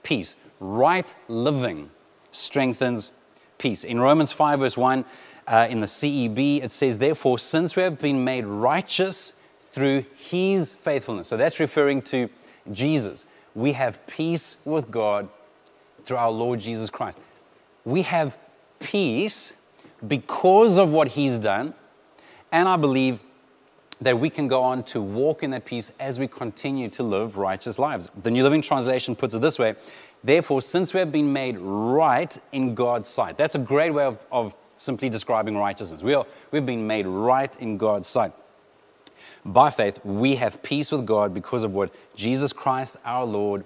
peace. 0.03 0.35
Right 0.59 1.15
living 1.29 1.91
strengthens 2.33 3.12
peace. 3.59 3.85
In 3.85 4.00
Romans 4.00 4.33
5, 4.33 4.59
verse 4.59 4.76
1, 4.76 5.05
uh, 5.47 5.67
in 5.71 5.81
the 5.81 5.87
CEB, 5.87 6.62
it 6.62 6.71
says, 6.71 6.99
Therefore, 6.99 7.38
since 7.38 7.76
we 7.76 7.83
have 7.83 7.99
been 7.99 8.25
made 8.25 8.45
righteous 8.45 9.33
through 9.71 10.05
his 10.17 10.73
faithfulness. 10.73 11.29
So 11.29 11.37
that's 11.37 11.61
referring 11.61 12.00
to 12.03 12.31
Jesus. 12.73 13.26
We 13.55 13.73
have 13.73 14.05
peace 14.07 14.57
with 14.65 14.91
God 14.91 15.29
through 16.03 16.17
our 16.17 16.31
Lord 16.31 16.61
Jesus 16.61 16.88
Christ. 16.88 17.21
We 17.85 18.03
have 18.03 18.38
peace 18.81 19.53
because 20.07 20.79
of 20.79 20.93
what 20.93 21.09
he's 21.09 21.38
done, 21.38 21.75
and 22.53 22.69
I 22.69 22.76
believe 22.76 23.21
that 24.00 24.19
we 24.19 24.31
can 24.31 24.49
go 24.49 24.62
on 24.62 24.83
to 24.85 25.00
walk 25.00 25.43
in 25.43 25.50
that 25.50 25.65
peace 25.65 25.93
as 25.99 26.19
we 26.19 26.29
continue 26.29 26.88
to 26.91 27.03
live 27.03 27.37
righteous 27.37 27.79
lives. 27.79 28.11
The 28.23 28.31
New 28.31 28.43
Living 28.43 28.62
Translation 28.62 29.17
puts 29.17 29.35
it 29.35 29.41
this 29.41 29.59
way 29.59 29.75
Therefore, 30.25 30.62
since 30.62 30.93
we 30.93 31.00
have 31.00 31.12
been 31.12 31.33
made 31.33 31.59
right 31.59 32.37
in 32.53 32.75
God's 32.75 33.09
sight, 33.09 33.37
that's 33.37 33.55
a 33.55 33.61
great 33.61 33.93
way 33.93 34.05
of, 34.05 34.19
of, 34.33 34.55
simply 34.78 35.09
describing 35.09 35.56
righteousness. 35.56 36.02
We 36.02 36.14
are, 36.14 36.26
we've 36.50 36.66
been 36.66 36.87
made 36.87 37.06
right 37.06 37.54
in 37.56 37.76
God's 37.76 38.06
sight. 38.06 38.33
By 39.45 39.71
faith, 39.71 40.00
we 40.04 40.35
have 40.37 40.62
peace 40.62 40.90
with 40.90 41.06
God 41.06 41.33
because 41.33 41.62
of 41.62 41.75
what 41.75 41.95
Jesus 42.14 42.52
Christ 42.52 42.97
our 43.04 43.25
Lord 43.25 43.64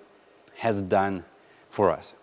has 0.57 0.83
done 0.83 1.25
for 1.71 1.91
us. 1.91 2.15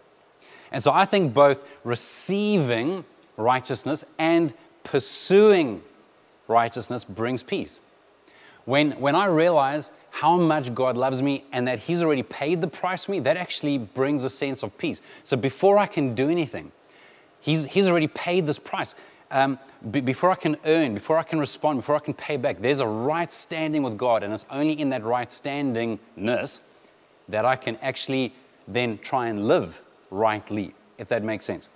And 0.72 0.84
so 0.84 0.92
I 0.92 1.06
think 1.06 1.34
both 1.34 1.66
receiving 1.84 3.04
righteousness 3.36 4.06
and 4.20 4.54
pursuing 4.84 5.82
righteousness 6.48 7.04
brings 7.04 7.42
peace. 7.42 7.80
When, 8.66 8.92
when 9.00 9.16
I 9.16 9.26
realize 9.26 9.92
how 10.10 10.38
much 10.38 10.74
God 10.74 10.98
loves 10.98 11.22
me 11.22 11.46
and 11.52 11.68
that 11.68 11.80
He's 11.80 12.04
already 12.04 12.24
paid 12.24 12.62
the 12.62 12.68
price 12.68 13.06
for 13.06 13.12
me, 13.12 13.20
that 13.22 13.38
actually 13.38 13.78
brings 13.78 14.24
a 14.24 14.30
sense 14.30 14.62
of 14.62 14.78
peace. 14.78 15.02
So 15.24 15.38
before 15.38 15.78
I 15.78 15.86
can 15.86 16.16
do 16.16 16.30
anything, 16.30 16.72
He's, 17.40 17.66
he's 17.66 17.88
already 17.88 18.08
paid 18.08 18.46
this 18.46 18.60
price. 18.60 18.96
Um, 19.30 19.60
before 19.92 20.32
I 20.32 20.36
can 20.36 20.56
earn, 20.66 20.94
before 20.94 21.18
I 21.18 21.24
can 21.24 21.40
respond, 21.40 21.80
before 21.80 21.96
I 21.96 22.00
can 22.00 22.14
pay 22.14 22.38
back, 22.38 22.60
there's 22.60 22.80
a 22.80 22.88
right 22.88 23.32
standing 23.32 23.84
with 23.84 23.98
God, 23.98 24.24
and 24.24 24.34
it's 24.34 24.46
only 24.50 24.80
in 24.80 24.90
that 24.90 25.04
right 25.04 25.28
standingness 25.28 26.62
that 27.28 27.46
I 27.46 27.56
can 27.56 27.78
actually 27.82 28.34
then 28.68 28.98
try 29.00 29.28
and 29.28 29.48
live 29.48 29.82
rightly, 30.12 30.74
if 30.98 31.08
that 31.10 31.24
makes 31.24 31.46
sense. 31.46 31.68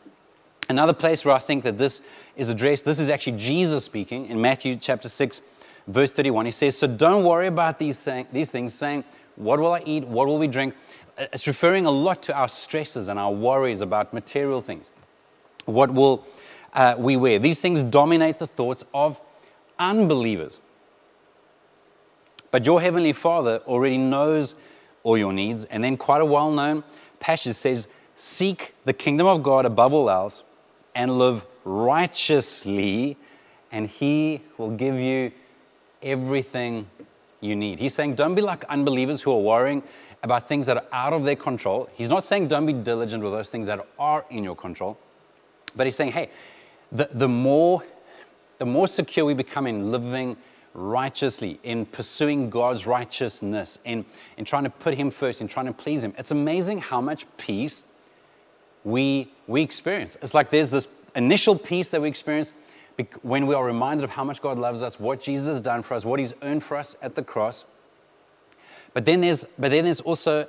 Another 0.70 0.94
place 0.94 1.26
where 1.26 1.36
I 1.36 1.40
think 1.40 1.64
that 1.64 1.78
this 1.78 2.02
is 2.38 2.48
addressed, 2.48 2.86
this 2.86 3.00
is 3.00 3.10
actually 3.10 3.38
Jesus 3.38 3.84
speaking 3.84 4.28
in 4.28 4.40
Matthew 4.40 4.78
chapter 4.78 5.10
6, 5.10 5.42
verse 5.88 6.12
31. 6.12 6.46
He 6.46 6.52
says, 6.52 6.78
So 6.78 6.88
don't 6.88 7.26
worry 7.26 7.48
about 7.48 7.78
these, 7.78 8.00
thing, 8.02 8.28
these 8.32 8.50
things, 8.50 8.74
saying, 8.74 9.04
What 9.36 9.60
will 9.60 9.74
I 9.74 9.84
eat? 9.86 10.08
What 10.08 10.28
will 10.28 10.38
we 10.38 10.48
drink? 10.48 10.74
Uh, 11.18 11.26
it's 11.34 11.48
referring 11.48 11.86
a 11.86 11.92
lot 11.92 12.24
to 12.24 12.34
our 12.34 12.48
stresses 12.48 13.10
and 13.10 13.20
our 13.20 13.34
worries 13.34 13.82
about 13.82 14.14
material 14.14 14.62
things. 14.62 14.90
What 15.66 15.94
will 15.94 16.26
uh, 16.74 16.96
we 16.98 17.18
wear? 17.18 17.40
These 17.40 17.62
things 17.62 17.84
dominate 17.84 18.40
the 18.40 18.48
thoughts 18.48 18.84
of 18.94 19.20
unbelievers. 19.78 20.60
But 22.52 22.66
your 22.66 22.82
Heavenly 22.82 23.14
Father 23.14 23.60
already 23.66 23.98
knows 23.98 24.56
all 25.04 25.18
your 25.18 25.34
needs. 25.34 25.66
And 25.66 25.84
then, 25.84 25.98
quite 25.98 26.22
a 26.22 26.26
well 26.26 26.52
known 26.52 26.84
passage 27.20 27.56
says, 27.56 27.88
Seek 28.16 28.76
the 28.86 28.94
kingdom 28.94 29.26
of 29.26 29.42
God 29.42 29.66
above 29.66 29.94
all 29.94 30.10
else 30.10 30.44
and 30.94 31.18
live 31.18 31.46
righteously, 31.64 33.18
and 33.72 33.88
He 33.88 34.42
will 34.58 34.72
give 34.72 34.96
you 34.96 35.32
everything 36.04 36.88
you 37.40 37.56
need. 37.56 37.80
He's 37.80 37.94
saying, 37.94 38.16
Don't 38.16 38.36
be 38.36 38.42
like 38.42 38.64
unbelievers 38.66 39.22
who 39.22 39.32
are 39.32 39.42
worrying 39.42 39.82
about 40.24 40.48
things 40.48 40.66
that 40.68 40.78
are 40.78 40.86
out 40.92 41.14
of 41.14 41.24
their 41.24 41.36
control. 41.36 41.90
He's 41.94 42.10
not 42.10 42.24
saying, 42.24 42.50
Don't 42.50 42.66
be 42.66 42.74
diligent 42.74 43.24
with 43.24 43.32
those 43.32 43.50
things 43.50 43.66
that 43.68 43.88
are 43.98 44.26
in 44.30 44.44
your 44.44 44.56
control. 44.56 44.98
But 45.76 45.88
he's 45.88 45.96
saying, 45.96 46.12
Hey, 46.12 46.30
the, 46.92 47.10
the, 47.14 47.28
more, 47.28 47.84
the 48.58 48.66
more 48.66 48.88
secure 48.88 49.26
we 49.26 49.34
become 49.34 49.68
in 49.68 49.92
living 49.92 50.38
righteously, 50.74 51.60
in 51.64 51.86
pursuing 51.86 52.50
God's 52.50 52.88
righteousness, 52.88 53.80
in, 53.86 54.06
in 54.38 54.46
trying 54.46 54.64
to 54.64 54.70
put 54.70 54.94
Him 54.94 55.12
first, 55.12 55.42
in 55.42 55.48
trying 55.48 55.66
to 55.66 55.74
please 55.74 56.04
Him, 56.04 56.14
it's 56.18 56.32
amazing 56.32 56.80
how 56.80 57.02
much 57.02 57.26
peace 57.38 57.84
we, 58.84 59.32
we 59.48 59.62
experience. 59.62 60.18
It's 60.22 60.34
like 60.34 60.50
there's 60.50 60.70
this 60.70 60.88
initial 61.16 61.56
peace 61.56 61.90
that 61.90 62.02
we 62.02 62.08
experience 62.08 62.52
when 63.22 63.48
we 63.48 63.56
are 63.56 63.66
reminded 63.66 64.04
of 64.04 64.12
how 64.12 64.24
much 64.24 64.42
God 64.42 64.60
loves 64.60 64.84
us, 64.84 65.00
what 65.00 65.20
Jesus 65.20 65.48
has 65.48 65.62
done 65.62 65.82
for 65.82 65.96
us, 65.96 66.06
what 66.06 66.20
He's 66.20 66.34
earned 66.42 66.64
for 66.64 66.78
us 66.78 66.96
at 67.02 67.16
the 67.16 67.24
cross. 67.24 67.66
But 68.94 69.06
then 69.06 69.22
there's, 69.22 69.46
but 69.58 69.72
then 69.72 69.86
there's 69.86 70.02
also 70.02 70.48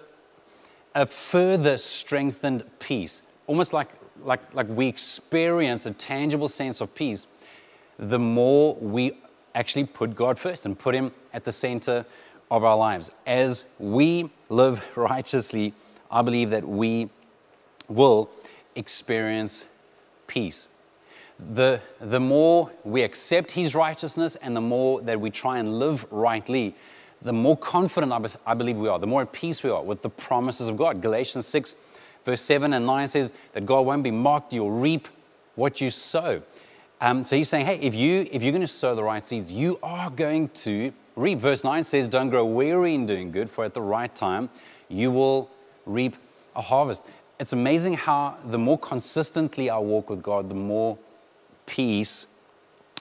a 0.95 1.07
further 1.07 1.76
strengthened 1.76 2.64
peace, 2.79 3.23
almost 3.47 3.73
like, 3.73 3.88
like, 4.25 4.54
like 4.54 4.69
we 4.69 4.87
experience 4.87 5.87
a 5.87 5.92
tangible 5.92 6.49
sense 6.49 6.81
of 6.81 6.95
peace 6.95 7.26
the 7.99 8.19
more 8.19 8.75
we 8.76 9.12
actually 9.54 9.85
put 9.85 10.14
God 10.14 10.38
first 10.38 10.66
and 10.66 10.78
put 10.78 10.95
Him 10.95 11.12
at 11.33 11.45
the 11.45 11.52
center 11.52 12.04
of 12.50 12.64
our 12.64 12.76
lives. 12.76 13.11
As 13.26 13.64
we 13.78 14.31
live 14.49 14.85
righteously, 14.97 15.73
I 16.11 16.23
believe 16.23 16.50
that 16.50 16.66
we 16.66 17.09
will 17.88 18.31
experience 18.75 19.66
peace. 20.26 20.66
The, 21.54 21.81
the 22.00 22.21
more 22.21 22.71
we 22.85 23.02
accept 23.02 23.50
His 23.50 23.75
righteousness 23.75 24.37
and 24.37 24.54
the 24.57 24.61
more 24.61 25.00
that 25.02 25.21
we 25.21 25.31
try 25.31 25.59
and 25.59 25.78
live 25.78 26.07
rightly, 26.11 26.75
the 27.23 27.33
more 27.33 27.57
confident 27.57 28.12
I, 28.12 28.19
be, 28.19 28.28
I 28.47 28.54
believe 28.54 28.76
we 28.76 28.88
are, 28.88 28.99
the 28.99 29.07
more 29.07 29.23
at 29.23 29.33
peace 29.33 29.62
we 29.62 29.71
are 29.71 29.83
with 29.83 30.02
the 30.02 30.11
promises 30.11 30.69
of 30.69 30.76
God. 30.76 31.00
Galatians 31.00 31.47
6, 31.47 31.75
verse 32.25 32.41
7 32.43 32.73
and 32.73 32.87
9 32.87 33.09
says 33.09 33.33
that 33.52 33.67
God 33.67 33.81
won't 33.81 34.02
be 34.02 34.11
mocked, 34.11 34.52
you'll 34.52 34.71
reap 34.71 35.09
what 35.55 35.81
you 35.81 35.91
sow. 35.91 36.43
Um, 37.00 37.25
so 37.25 37.37
he's 37.37 37.49
saying, 37.49 37.67
hey, 37.67 37.79
if, 37.81 37.95
you, 37.95 38.29
if 38.31 38.43
you're 38.43 38.52
going 38.52 38.62
to 38.62 38.69
sow 38.69 38.95
the 38.95 39.02
right 39.02 39.25
seeds, 39.26 39.50
you 39.50 39.79
are 39.83 40.09
going 40.11 40.49
to 40.50 40.93
reap. 41.17 41.38
Verse 41.38 41.64
9 41.64 41.83
says, 41.85 42.07
don't 42.07 42.31
grow 42.31 42.45
weary 42.45 42.95
in 42.95 43.07
doing 43.07 43.33
good, 43.33 43.50
for 43.50 43.64
at 43.64 43.75
the 43.75 43.83
right 43.83 44.14
time 44.14 44.49
you 44.88 45.11
will 45.11 45.50
reap 45.85 46.17
a 46.55 46.62
harvest. 46.62 47.07
It's 47.41 47.52
amazing 47.52 47.95
how 47.95 48.37
the 48.45 48.59
more 48.59 48.79
consistently 48.79 49.69
I 49.69 49.79
walk 49.79 50.09
with 50.11 50.23
God, 50.23 50.49
the 50.49 50.55
more 50.55 50.97
peace 51.67 52.26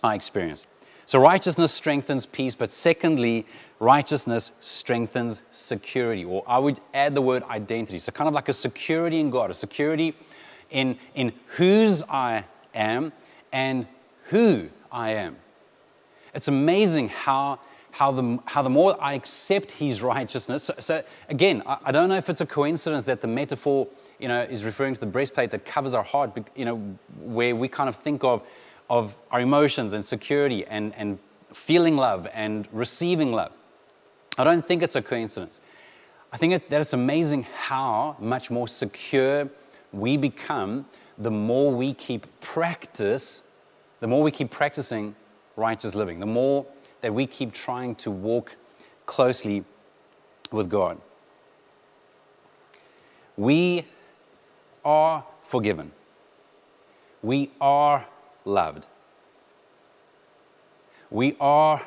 I 0.04 0.16
experience. 0.16 0.66
So 1.06 1.20
righteousness 1.20 1.72
strengthens 1.72 2.26
peace, 2.26 2.56
but 2.56 2.72
secondly, 2.72 3.46
righteousness 3.82 4.52
strengthens 4.60 5.42
security, 5.52 6.24
or 6.24 6.44
I 6.48 6.60
would 6.60 6.80
add 6.94 7.16
the 7.16 7.22
word 7.22 7.42
identity. 7.44 7.98
So 7.98 8.12
kind 8.12 8.28
of 8.28 8.34
like 8.36 8.48
a 8.48 8.54
security 8.54 9.20
in 9.20 9.32
God, 9.32 9.50
a 9.50 9.56
security 9.56 10.16
in, 10.70 10.98
in 11.16 11.34
whose 11.48 12.04
I 12.04 12.46
am 12.76 13.12
and 13.52 13.88
who 14.26 14.70
I 14.92 15.14
am. 15.14 15.36
It's 16.36 16.48
amazing 16.48 17.10
how, 17.10 17.60
how, 17.90 18.12
the, 18.12 18.40
how 18.46 18.62
the 18.62 18.70
more 18.70 18.96
I 19.02 19.16
accept 19.16 19.72
His 19.72 20.04
righteousness. 20.04 20.64
So, 20.64 20.76
so 20.78 21.04
again, 21.28 21.64
I, 21.66 21.78
I, 21.86 21.92
don't 21.92 22.08
know 22.08 22.18
if 22.18 22.30
it's 22.30 22.42
a 22.42 22.46
coincidence 22.46 23.06
that 23.06 23.20
the 23.20 23.28
metaphor 23.28 23.88
you 24.20 24.28
know, 24.28 24.44
is 24.44 24.64
referring 24.64 24.94
to 24.94 25.00
the 25.00 25.08
breastplate 25.08 25.50
that 25.52 25.66
covers 25.66 25.96
our 25.96 26.04
heart, 26.04 26.38
you 26.56 26.66
know, 26.66 26.78
where 27.20 27.56
we 27.56 27.68
kind 27.68 27.90
of 27.90 27.96
think 27.96 28.24
of, 28.24 28.44
of 28.92 29.18
our 29.32 29.42
emotions 29.42 29.94
and 29.94 30.06
security 30.06 30.68
and, 30.68 30.94
and 30.96 31.18
feeling 31.52 31.98
love 31.98 32.28
and 32.32 32.68
receiving 32.72 33.34
love. 33.34 33.52
I 34.38 34.44
don't 34.44 34.66
think 34.68 34.82
it's 34.84 34.96
a 34.96 35.02
coincidence. 35.02 35.62
I 36.32 36.38
think 36.38 36.70
that 36.70 36.82
it's 36.82 36.94
amazing 36.94 37.46
how 37.54 38.16
much 38.20 38.50
more 38.50 38.68
secure 38.68 39.50
we 39.92 40.16
become 40.18 40.86
the 41.18 41.32
more 41.32 41.74
we 41.74 41.94
keep 41.94 42.26
practice, 42.40 43.44
the 44.00 44.08
more 44.08 44.24
we 44.24 44.32
keep 44.32 44.50
practicing 44.50 45.16
righteous 45.56 45.94
living, 45.96 46.20
the 46.20 46.26
more 46.26 46.66
that 47.02 47.14
we 47.14 47.28
keep 47.28 47.52
trying 47.52 47.96
to 47.96 48.10
walk 48.10 48.56
closely 49.06 49.64
with 50.52 50.70
God. 50.70 51.00
We 53.38 53.86
are 54.86 55.24
forgiven. 55.44 55.92
We 57.22 57.52
are 57.60 58.08
loved. 58.46 58.88
We 61.10 61.36
are 61.40 61.86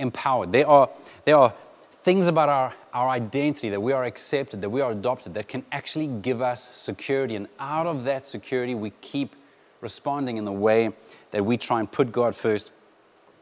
empowered. 0.00 0.52
There 0.52 0.66
are, 0.66 0.88
there 1.24 1.36
are 1.36 1.54
things 2.02 2.26
about 2.26 2.48
our, 2.48 2.74
our 2.92 3.08
identity 3.08 3.68
that 3.70 3.80
we 3.80 3.92
are 3.92 4.04
accepted, 4.04 4.60
that 4.62 4.70
we 4.70 4.80
are 4.80 4.92
adopted, 4.92 5.34
that 5.34 5.48
can 5.48 5.64
actually 5.70 6.06
give 6.06 6.42
us 6.42 6.74
security. 6.76 7.36
And 7.36 7.48
out 7.58 7.86
of 7.86 8.04
that 8.04 8.26
security, 8.26 8.74
we 8.74 8.90
keep 9.00 9.36
responding 9.80 10.36
in 10.36 10.44
the 10.44 10.52
way 10.52 10.90
that 11.30 11.44
we 11.44 11.56
try 11.56 11.80
and 11.80 11.90
put 11.90 12.10
God 12.10 12.34
first 12.34 12.72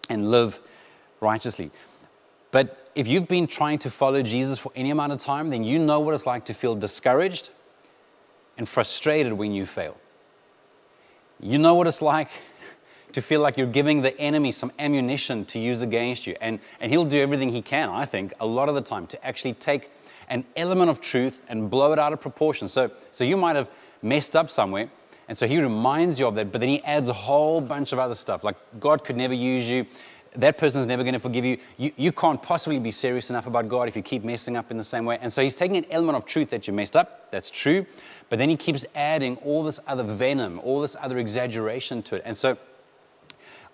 and 0.09 0.31
live 0.31 0.61
righteously. 1.21 1.71
But 2.51 2.91
if 2.95 3.07
you've 3.07 3.29
been 3.29 3.47
trying 3.47 3.79
to 3.81 3.91
follow 3.91 4.23
Jesus 4.23 4.59
for 4.59 4.73
any 4.75 4.91
amount 4.91 5.13
of 5.13 5.19
time, 5.19 5.51
then 5.51 5.63
you 5.63 5.79
know 5.79 6.01
what 6.01 6.15
it's 6.15 6.27
like 6.27 6.45
to 6.47 6.55
feel 6.55 6.75
discouraged 6.75 7.51
and 8.57 8.69
frustrated 8.69 9.33
when 9.33 9.53
you 9.53 9.67
fail. 9.67 9.97
You 11.41 11.59
know 11.59 11.75
what 11.75 11.87
it's 11.87 12.03
like 12.03 12.31
to 13.13 13.23
feel 13.23 13.41
like 13.41 13.57
you're 13.57 13.67
giving 13.67 14.03
the 14.03 14.19
enemy 14.21 14.53
some 14.53 14.73
ammunition 14.79 15.45
to 15.47 15.59
use 15.59 15.83
against 15.83 16.27
you. 16.27 16.37
And, 16.41 16.59
and 16.81 16.91
he'll 16.91 17.05
do 17.05 17.21
everything 17.21 17.51
he 17.51 17.63
can, 17.63 17.89
I 17.89 18.05
think, 18.05 18.35
a 18.41 18.47
lot 18.47 18.69
of 18.69 18.75
the 18.75 18.81
time 18.81 19.07
to 19.09 19.27
actually 19.27 19.55
take 19.55 19.91
an 20.29 20.45
element 20.57 20.91
of 20.91 21.01
truth 21.01 21.41
and 21.49 21.71
blow 21.71 21.93
it 21.93 21.99
out 21.99 22.13
of 22.13 22.21
proportion. 22.21 22.69
So, 22.69 22.91
so 23.13 23.25
you 23.25 23.37
might 23.37 23.57
have 23.57 23.71
messed 24.03 24.37
up 24.37 24.51
somewhere, 24.51 24.91
and 25.29 25.37
so 25.37 25.47
he 25.47 25.61
reminds 25.61 26.19
you 26.19 26.27
of 26.27 26.35
that, 26.37 26.53
but 26.53 26.61
then 26.61 26.71
he 26.71 26.83
adds 26.85 27.09
a 27.09 27.15
whole 27.15 27.61
bunch 27.61 27.93
of 27.93 27.99
other 27.99 28.15
stuff. 28.15 28.45
Like 28.45 28.57
God 28.81 29.05
could 29.05 29.17
never 29.17 29.35
use 29.35 29.69
you. 29.69 29.87
That 30.37 30.59
person's 30.59 30.87
never 30.87 31.03
going 31.03 31.15
to 31.15 31.21
forgive 31.21 31.45
you. 31.45 31.59
you. 31.79 31.91
You 31.97 32.13
can't 32.13 32.43
possibly 32.43 32.79
be 32.79 32.91
serious 32.91 33.31
enough 33.31 33.47
about 33.47 33.69
God 33.69 33.89
if 33.89 33.97
you 33.97 34.03
keep 34.03 34.25
messing 34.25 34.57
up 34.57 34.71
in 34.71 34.77
the 34.77 34.85
same 34.85 35.05
way. 35.05 35.19
And 35.21 35.33
so 35.33 35.43
he's 35.43 35.55
taking 35.55 35.79
an 35.79 35.87
element 35.91 36.17
of 36.17 36.27
truth 36.27 36.51
that 36.51 36.67
you 36.67 36.75
messed 36.75 36.97
up. 36.97 37.31
That's 37.31 37.51
true. 37.51 37.87
But 38.29 38.39
then 38.39 38.49
he 38.49 38.57
keeps 38.57 38.87
adding 38.95 39.37
all 39.39 39.65
this 39.65 39.81
other 39.87 40.03
venom, 40.03 40.61
all 40.61 40.81
this 40.81 40.97
other 41.01 41.19
exaggeration 41.19 42.03
to 42.05 42.17
it. 42.17 42.23
And 42.25 42.37
so 42.37 42.59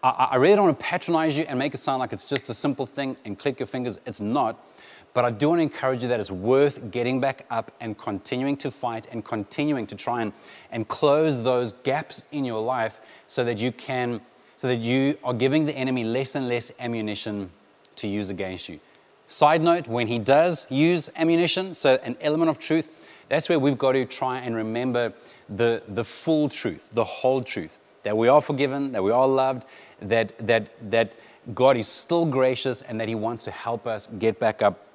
I, 0.04 0.28
I 0.32 0.36
really 0.36 0.54
don't 0.54 0.66
want 0.66 0.78
to 0.78 0.84
patronize 0.84 1.36
you 1.36 1.44
and 1.48 1.58
make 1.58 1.74
it 1.74 1.78
sound 1.78 1.98
like 1.98 2.12
it's 2.12 2.26
just 2.26 2.50
a 2.50 2.54
simple 2.54 2.86
thing 2.86 3.16
and 3.24 3.38
click 3.38 3.58
your 3.58 3.66
fingers. 3.66 3.98
It's 4.06 4.20
not. 4.20 4.68
But 5.14 5.24
I 5.24 5.30
do 5.30 5.48
want 5.48 5.60
to 5.60 5.62
encourage 5.62 6.02
you 6.02 6.08
that 6.08 6.20
it's 6.20 6.30
worth 6.30 6.90
getting 6.90 7.20
back 7.20 7.46
up 7.48 7.70
and 7.80 7.96
continuing 7.96 8.56
to 8.58 8.70
fight 8.70 9.06
and 9.10 9.24
continuing 9.24 9.86
to 9.86 9.94
try 9.94 10.22
and, 10.22 10.32
and 10.72 10.86
close 10.88 11.42
those 11.42 11.72
gaps 11.72 12.24
in 12.32 12.44
your 12.44 12.60
life 12.62 13.00
so 13.28 13.44
that 13.44 13.58
you 13.58 13.72
can, 13.72 14.20
so 14.56 14.68
that 14.68 14.78
you 14.80 15.16
are 15.24 15.32
giving 15.32 15.64
the 15.64 15.74
enemy 15.74 16.04
less 16.04 16.34
and 16.34 16.48
less 16.48 16.70
ammunition 16.80 17.48
to 17.96 18.08
use 18.08 18.28
against 18.28 18.68
you. 18.68 18.80
Side 19.28 19.62
note, 19.62 19.86
when 19.86 20.08
he 20.08 20.18
does 20.18 20.66
use 20.68 21.08
ammunition, 21.16 21.74
so 21.74 21.94
an 22.02 22.16
element 22.20 22.50
of 22.50 22.58
truth, 22.58 23.08
that's 23.28 23.48
where 23.48 23.58
we've 23.58 23.78
got 23.78 23.92
to 23.92 24.04
try 24.04 24.40
and 24.40 24.54
remember 24.54 25.14
the, 25.48 25.82
the 25.88 26.04
full 26.04 26.48
truth, 26.48 26.90
the 26.92 27.04
whole 27.04 27.42
truth, 27.42 27.78
that 28.04 28.16
we 28.16 28.28
are 28.28 28.40
forgiven, 28.40 28.92
that 28.92 29.02
we 29.02 29.10
are 29.10 29.26
loved, 29.26 29.64
that, 30.00 30.32
that, 30.46 30.68
that 30.90 31.12
God 31.54 31.76
is 31.76 31.88
still 31.88 32.24
gracious, 32.24 32.82
and 32.82 33.00
that 33.00 33.08
he 33.08 33.14
wants 33.14 33.44
to 33.44 33.50
help 33.50 33.86
us 33.86 34.08
get 34.18 34.38
back 34.38 34.62
up 34.62 34.86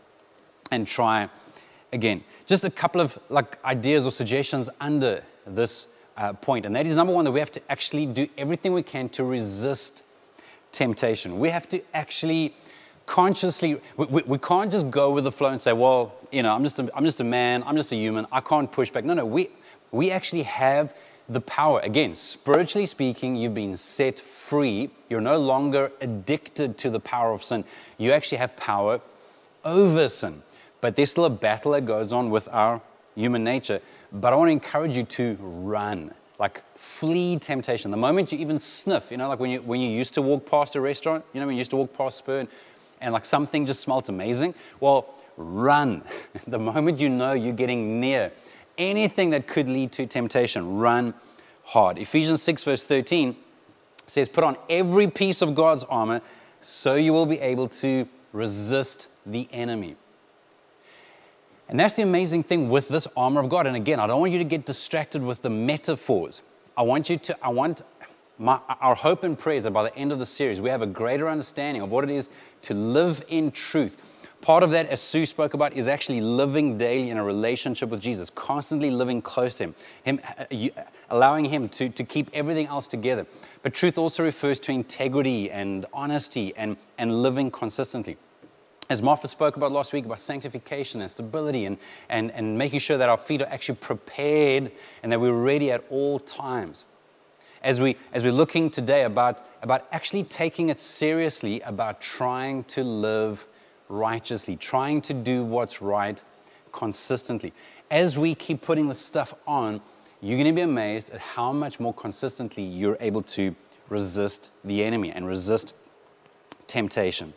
and 0.72 0.88
try 0.88 1.30
again. 1.92 2.24
Just 2.48 2.64
a 2.64 2.70
couple 2.70 3.02
of 3.02 3.18
like 3.30 3.64
ideas 3.66 4.06
or 4.06 4.12
suggestions 4.12 4.70
under 4.80 5.24
this 5.46 5.88
uh, 6.18 6.34
point, 6.34 6.66
and 6.66 6.76
that 6.76 6.88
is 6.88 6.96
number 6.96 7.14
one 7.14 7.26
that 7.26 7.32
we 7.32 7.40
have 7.40 7.52
to 7.52 7.62
actually 7.72 8.06
do 8.06 8.28
everything 8.38 8.74
we 8.74 8.84
can 8.84 9.10
to 9.10 9.24
resist 9.24 10.04
temptation. 10.72 11.40
We 11.40 11.50
have 11.50 11.68
to 11.70 11.82
actually 11.94 12.56
consciously, 13.10 13.82
we, 13.98 14.06
we, 14.06 14.22
we, 14.28 14.38
can't 14.38 14.72
just 14.72 14.92
go 14.92 15.10
with 15.10 15.24
the 15.24 15.32
flow 15.32 15.50
and 15.50 15.60
say, 15.60 15.74
well, 15.74 16.14
you 16.32 16.44
know, 16.44 16.54
I'm 16.54 16.64
just, 16.64 16.78
a, 16.78 16.96
I'm 16.96 17.04
just 17.04 17.20
a 17.20 17.24
man, 17.24 17.64
I'm 17.66 17.76
just 17.76 17.92
a 17.92 17.96
human, 17.96 18.28
I 18.32 18.40
can't 18.40 18.72
push 18.72 18.92
back. 18.92 19.04
No, 19.04 19.16
no, 19.16 19.26
we, 19.26 19.50
we 19.92 20.12
actually 20.12 20.44
have 20.44 20.94
the 21.30 21.42
power. 21.42 21.80
Again, 21.82 22.16
spiritually 22.16 22.86
speaking, 22.86 23.36
you've 23.36 23.54
been 23.54 23.78
set 23.78 24.20
free. 24.20 24.90
You're 25.10 25.22
no 25.22 25.38
longer 25.38 25.92
addicted 26.02 26.78
to 26.80 26.90
the 26.90 27.00
power 27.00 27.32
of 27.32 27.44
sin. 27.44 27.64
You 27.98 28.12
actually 28.12 28.40
have 28.40 28.58
power 28.58 29.00
over 29.64 30.08
sin. 30.08 30.42
But 30.82 30.96
there's 30.96 31.12
still 31.12 31.26
a 31.26 31.30
battle 31.30 31.74
that 31.74 31.86
goes 31.86 32.12
on 32.12 32.30
with 32.30 32.48
our 32.50 32.82
human 33.16 33.44
nature. 33.44 33.82
But 34.12 34.34
I 34.34 34.36
want 34.36 34.48
to 34.48 34.54
encourage 34.54 34.98
you 34.98 35.04
to 35.04 35.38
run, 35.40 36.14
like 36.40 36.64
flee 36.76 37.38
temptation. 37.38 37.92
The 37.92 37.98
moment 37.98 38.32
you 38.32 38.40
even 38.40 38.60
sniff, 38.60 39.12
you 39.12 39.18
know, 39.18 39.28
like 39.28 39.40
when 39.40 39.52
you, 39.52 39.62
when 39.62 39.80
you 39.82 39.90
used 39.90 40.14
to 40.16 40.22
walk 40.22 40.50
past 40.50 40.76
a 40.76 40.82
restaurant, 40.82 41.24
you 41.34 41.40
know, 41.40 41.46
when 41.46 41.56
you 41.56 41.60
used 41.60 41.72
to 41.72 41.78
walk 41.78 41.94
past 41.94 42.18
Spur 42.18 42.40
and, 42.40 42.50
and 43.02 43.14
like 43.14 43.26
something 43.26 43.66
just 43.66 43.82
smelt 43.82 44.10
amazing, 44.10 44.56
well, 44.80 45.14
run. 45.38 46.02
the 46.48 46.60
moment 46.60 47.00
you 47.00 47.10
know 47.10 47.34
you're 47.34 47.54
getting 47.54 48.00
near 48.00 48.32
anything 48.80 49.30
that 49.32 49.46
could 49.48 49.70
lead 49.70 49.92
to 49.94 50.08
temptation, 50.08 50.78
run 50.78 51.14
hard. 51.64 52.00
Ephesians 52.00 52.42
6, 52.42 52.64
verse 52.64 52.84
13 52.84 53.36
says, 54.08 54.28
Put 54.28 54.44
on 54.44 54.58
every 54.70 55.08
piece 55.08 55.44
of 55.44 55.54
God's 55.54 55.84
armor 55.84 56.22
so 56.62 56.96
you 56.96 57.14
will 57.14 57.28
be 57.28 57.40
able 57.40 57.68
to 57.68 58.08
resist 58.34 59.08
the 59.26 59.48
enemy. 59.52 59.96
And 61.68 61.80
that's 61.80 61.94
the 61.94 62.02
amazing 62.02 62.44
thing 62.44 62.70
with 62.70 62.88
this 62.88 63.08
armor 63.16 63.42
of 63.42 63.50
God. 63.50 63.68
And 63.68 63.76
again, 63.76 64.00
I 64.00 64.08
don't 64.08 64.20
want 64.20 64.32
you 64.32 64.40
to 64.40 64.44
get 64.44 64.66
distracted 64.66 65.22
with 65.22 65.44
the 65.44 65.52
metaphors. 65.52 66.42
I 66.76 66.82
want 66.82 67.10
you 67.10 67.18
to, 67.18 67.38
I 67.44 67.50
want 67.50 67.84
my, 68.40 68.60
our 68.82 68.96
hope 68.96 69.24
and 69.24 69.38
prayer 69.38 69.58
is 69.58 69.66
that 69.66 69.72
by 69.72 69.84
the 69.84 69.96
end 69.96 70.12
of 70.12 70.18
the 70.18 70.26
series, 70.26 70.62
we 70.62 70.70
have 70.70 70.82
a 70.82 70.88
greater 70.88 71.30
understanding 71.30 71.84
of 71.84 71.92
what 71.92 72.04
it 72.06 72.10
is 72.10 72.30
to 72.64 72.74
live 72.74 73.24
in 73.28 73.52
truth. 73.52 74.19
Part 74.42 74.64
of 74.64 74.72
that, 74.72 74.88
as 74.88 75.02
Sue 75.02 75.26
spoke 75.26 75.54
about, 75.54 75.74
is 75.74 75.88
actually 75.88 76.22
living 76.22 76.78
daily 76.78 77.10
in 77.10 77.18
a 77.18 77.24
relationship 77.24 77.90
with 77.90 78.00
Jesus, 78.00 78.30
constantly 78.30 78.90
living 78.90 79.22
close 79.22 79.56
to 79.56 79.66
Him, 79.66 79.76
him 80.04 80.22
uh, 80.40 80.82
allowing 81.10 81.46
Him 81.46 81.68
to, 81.70 81.90
to 81.90 82.04
keep 82.04 82.30
everything 82.34 82.68
else 82.68 82.88
together. 82.88 83.28
But 83.64 83.74
truth 83.74 83.98
also 83.98 84.24
refers 84.24 84.60
to 84.62 84.72
integrity 84.72 85.52
and 85.52 85.86
honesty 85.94 86.56
and, 86.56 86.78
and 86.98 87.22
living 87.22 87.52
consistently 87.52 88.18
as 88.90 89.04
Moffat 89.04 89.30
spoke 89.30 89.56
about 89.56 89.72
last 89.72 89.94
week 89.94 90.06
about 90.06 90.20
sanctification 90.20 91.02
and 91.02 91.10
stability 91.10 91.66
and, 91.66 91.78
and, 92.10 92.32
and 92.32 92.58
making 92.58 92.80
sure 92.80 92.98
that 92.98 93.08
our 93.08 93.18
feet 93.18 93.42
are 93.42 93.48
actually 93.48 93.76
prepared 93.76 94.72
and 95.04 95.12
that 95.12 95.20
we're 95.20 95.32
ready 95.32 95.72
at 95.72 95.84
all 95.90 96.20
times. 96.20 96.86
As, 97.62 97.80
we, 97.80 97.98
as 98.14 98.24
we're 98.24 98.34
looking 98.34 98.70
today 98.70 99.04
about, 99.04 99.46
about 99.62 99.86
actually 99.92 100.24
taking 100.24 100.70
it 100.70 100.80
seriously 100.80 101.62
about 101.62 102.02
trying 102.02 102.64
to 102.66 102.84
live 102.84 103.46
righteously, 103.90 104.56
trying 104.56 105.02
to 105.02 105.14
do 105.14 105.44
what's 105.44 105.82
right 105.82 106.24
consistently. 106.72 107.52
As 107.92 108.18
we 108.18 108.36
keep 108.36 108.62
putting 108.62 108.88
this 108.88 109.00
stuff 109.00 109.34
on, 109.48 109.82
you're 110.22 110.38
going 110.38 110.48
to 110.48 110.54
be 110.54 110.62
amazed 110.62 111.10
at 111.10 111.20
how 111.20 111.52
much 111.52 111.80
more 111.80 111.94
consistently 111.94 112.64
you're 112.64 112.98
able 113.00 113.22
to 113.24 113.56
resist 113.90 114.52
the 114.64 114.84
enemy 114.84 115.12
and 115.12 115.28
resist 115.28 115.74
temptation. 116.68 117.34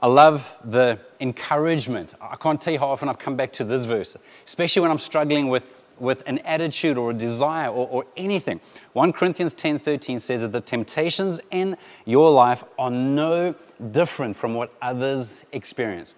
I 0.00 0.08
love 0.08 0.58
the 0.64 0.98
encouragement. 1.20 2.14
I 2.20 2.34
can't 2.34 2.60
tell 2.60 2.72
you 2.72 2.80
how 2.80 2.88
often 2.88 3.08
I've 3.08 3.20
come 3.20 3.36
back 3.36 3.52
to 3.52 3.64
this 3.64 3.84
verse, 3.84 4.16
especially 4.44 4.82
when 4.82 4.90
I'm 4.90 4.98
struggling 4.98 5.48
with, 5.48 5.81
with 6.02 6.24
an 6.26 6.38
attitude 6.38 6.98
or 6.98 7.12
a 7.12 7.14
desire 7.14 7.68
or, 7.68 7.86
or 7.88 8.04
anything. 8.16 8.60
1 8.92 9.12
Corinthians 9.12 9.54
10 9.54 9.78
13 9.78 10.18
says 10.18 10.42
that 10.42 10.50
the 10.50 10.60
temptations 10.60 11.40
in 11.52 11.76
your 12.04 12.28
life 12.30 12.64
are 12.76 12.90
no 12.90 13.54
different 13.92 14.34
from 14.34 14.54
what 14.54 14.72
others 14.82 15.44
experience. 15.52 16.16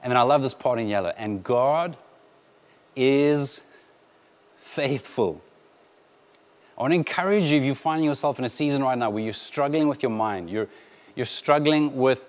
And 0.00 0.12
then 0.12 0.16
I 0.16 0.22
love 0.22 0.42
this 0.42 0.54
part 0.54 0.78
in 0.78 0.86
yellow. 0.86 1.12
And 1.16 1.42
God 1.42 1.96
is 2.94 3.62
faithful. 4.58 5.42
I 6.78 6.82
want 6.82 6.92
to 6.92 6.94
encourage 6.94 7.50
you 7.50 7.58
if 7.58 7.64
you're 7.64 7.74
finding 7.74 8.04
yourself 8.04 8.38
in 8.38 8.44
a 8.44 8.48
season 8.48 8.84
right 8.84 8.96
now 8.96 9.10
where 9.10 9.24
you're 9.24 9.32
struggling 9.32 9.88
with 9.88 10.04
your 10.04 10.10
mind, 10.10 10.50
you're, 10.50 10.68
you're 11.16 11.26
struggling 11.26 11.96
with 11.96 12.28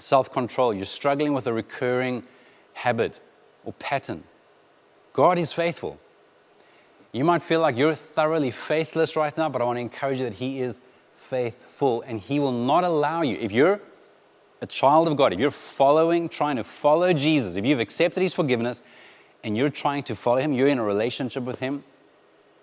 self 0.00 0.32
control, 0.32 0.74
you're 0.74 0.84
struggling 0.84 1.32
with 1.32 1.46
a 1.46 1.52
recurring 1.52 2.26
habit 2.72 3.20
or 3.64 3.72
pattern, 3.74 4.24
God 5.12 5.38
is 5.38 5.52
faithful. 5.52 6.00
You 7.12 7.24
might 7.24 7.42
feel 7.42 7.60
like 7.60 7.76
you're 7.76 7.94
thoroughly 7.94 8.50
faithless 8.50 9.16
right 9.16 9.36
now, 9.36 9.48
but 9.48 9.62
I 9.62 9.64
want 9.64 9.76
to 9.76 9.80
encourage 9.80 10.18
you 10.18 10.24
that 10.24 10.34
He 10.34 10.60
is 10.60 10.80
faithful 11.14 12.02
and 12.02 12.20
He 12.20 12.38
will 12.38 12.52
not 12.52 12.84
allow 12.84 13.22
you. 13.22 13.36
If 13.40 13.52
you're 13.52 13.80
a 14.60 14.66
child 14.66 15.08
of 15.08 15.16
God, 15.16 15.32
if 15.32 15.40
you're 15.40 15.50
following, 15.50 16.28
trying 16.28 16.56
to 16.56 16.64
follow 16.64 17.12
Jesus, 17.12 17.56
if 17.56 17.64
you've 17.64 17.80
accepted 17.80 18.20
His 18.20 18.34
forgiveness 18.34 18.82
and 19.42 19.56
you're 19.56 19.70
trying 19.70 20.02
to 20.04 20.14
follow 20.14 20.38
Him, 20.38 20.52
you're 20.52 20.68
in 20.68 20.78
a 20.78 20.84
relationship 20.84 21.44
with 21.44 21.60
Him, 21.60 21.84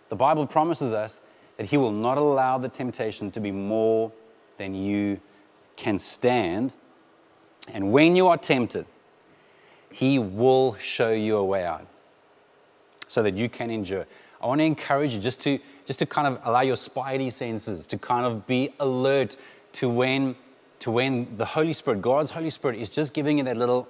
the 0.10 0.16
Bible 0.16 0.46
promises 0.46 0.94
us 0.94 1.22
that 1.58 1.68
He 1.68 1.78
will 1.78 1.92
not 1.92 2.18
allow 2.18 2.58
the 2.58 2.70
temptation 2.70 3.32
to 3.32 3.40
be 3.40 3.52
more 3.52 4.12
than 4.58 4.76
you 4.76 5.20
can 5.76 5.98
stand 6.00 6.74
and 7.74 7.92
when 7.92 8.16
you 8.16 8.28
are 8.28 8.38
tempted, 8.38 8.86
He 9.92 10.20
will 10.20 10.76
show 10.76 11.12
you 11.12 11.38
a 11.38 11.46
way 11.46 11.66
out 11.66 11.88
so 13.08 13.24
that 13.24 13.36
you 13.36 13.50
can 13.50 13.70
endure. 13.70 14.06
I 14.46 14.48
want 14.48 14.62
to 14.62 14.66
encourage 14.66 15.16
you 15.16 15.20
just 15.20 15.40
to, 15.42 15.58
just 15.86 15.98
to 15.98 16.06
kind 16.06 16.28
of 16.28 16.40
allow 16.44 16.62
your 16.62 16.76
spidey 16.76 17.34
senses 17.34 17.88
to 17.88 17.98
kind 17.98 18.28
of 18.28 18.46
be 18.46 18.76
alert 18.80 19.38
to 19.74 19.90
when, 19.90 20.36
to 20.80 20.92
when 20.92 21.34
the 21.34 21.46
Holy 21.46 21.74
Spirit, 21.74 22.04
God's 22.04 22.30
Holy 22.30 22.52
Spirit, 22.52 22.80
is 22.80 22.92
just 22.92 23.16
giving 23.16 23.40
you 23.40 23.44
that 23.46 23.58
little, 23.58 23.88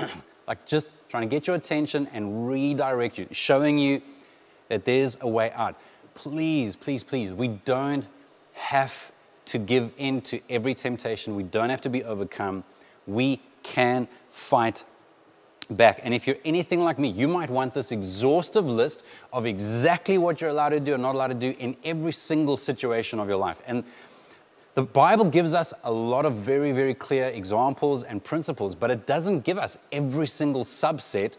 like 0.48 0.64
just 0.64 0.88
trying 1.10 1.28
to 1.28 1.28
get 1.28 1.46
your 1.46 1.56
attention 1.56 2.08
and 2.14 2.48
redirect 2.48 3.18
you, 3.18 3.26
showing 3.32 3.78
you 3.78 4.00
that 4.70 4.86
there's 4.86 5.18
a 5.20 5.28
way 5.28 5.50
out. 5.50 5.76
Please, 6.14 6.74
please, 6.74 7.04
please, 7.04 7.34
we 7.34 7.48
don't 7.48 8.08
have 8.54 9.12
to 9.44 9.58
give 9.58 9.90
in 9.98 10.22
to 10.22 10.40
every 10.48 10.72
temptation. 10.72 11.36
We 11.36 11.42
don't 11.42 11.68
have 11.68 11.82
to 11.82 11.90
be 11.90 12.02
overcome 12.02 12.64
we 13.08 13.40
can 13.62 14.06
fight 14.30 14.84
back. 15.70 16.00
And 16.02 16.14
if 16.14 16.26
you're 16.26 16.36
anything 16.44 16.80
like 16.80 16.98
me, 16.98 17.08
you 17.08 17.28
might 17.28 17.50
want 17.50 17.74
this 17.74 17.92
exhaustive 17.92 18.66
list 18.66 19.04
of 19.32 19.46
exactly 19.46 20.18
what 20.18 20.40
you're 20.40 20.50
allowed 20.50 20.70
to 20.70 20.80
do 20.80 20.94
and 20.94 21.02
not 21.02 21.14
allowed 21.14 21.28
to 21.28 21.34
do 21.34 21.54
in 21.58 21.76
every 21.84 22.12
single 22.12 22.56
situation 22.56 23.18
of 23.18 23.28
your 23.28 23.36
life. 23.36 23.62
And 23.66 23.84
the 24.74 24.82
Bible 24.82 25.24
gives 25.24 25.54
us 25.54 25.74
a 25.84 25.92
lot 25.92 26.24
of 26.24 26.34
very, 26.34 26.72
very 26.72 26.94
clear 26.94 27.26
examples 27.26 28.04
and 28.04 28.22
principles, 28.22 28.74
but 28.74 28.90
it 28.90 29.06
doesn't 29.06 29.40
give 29.40 29.58
us 29.58 29.76
every 29.92 30.26
single 30.26 30.64
subset 30.64 31.36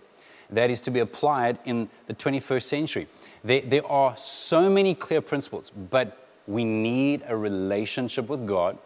that 0.50 0.70
is 0.70 0.82
to 0.82 0.92
be 0.92 1.00
applied 1.00 1.60
in 1.66 1.90
the 2.08 2.14
21st 2.14 2.64
century. 2.64 3.08
There, 3.44 3.62
there 3.62 3.86
are 3.86 4.16
so 4.18 4.70
many 4.70 4.96
clear 4.96 5.22
principles, 5.22 5.70
but 5.70 6.28
we 6.48 6.64
need 6.64 7.24
a 7.28 7.38
relationship 7.38 8.28
with 8.28 8.46
God 8.48 8.78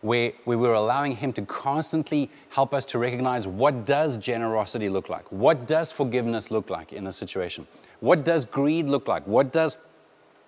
where, 0.00 0.32
where 0.44 0.58
we're 0.58 0.74
allowing 0.74 1.16
Him 1.16 1.32
to 1.34 1.42
constantly 1.42 2.30
help 2.50 2.72
us 2.72 2.86
to 2.86 2.98
recognize 2.98 3.46
what 3.46 3.84
does 3.84 4.16
generosity 4.16 4.88
look 4.88 5.08
like? 5.08 5.30
What 5.30 5.66
does 5.66 5.92
forgiveness 5.92 6.50
look 6.50 6.70
like 6.70 6.92
in 6.92 7.06
a 7.06 7.12
situation? 7.12 7.66
What 8.00 8.24
does 8.24 8.44
greed 8.44 8.86
look 8.86 9.08
like? 9.08 9.26
What 9.26 9.52
does 9.52 9.76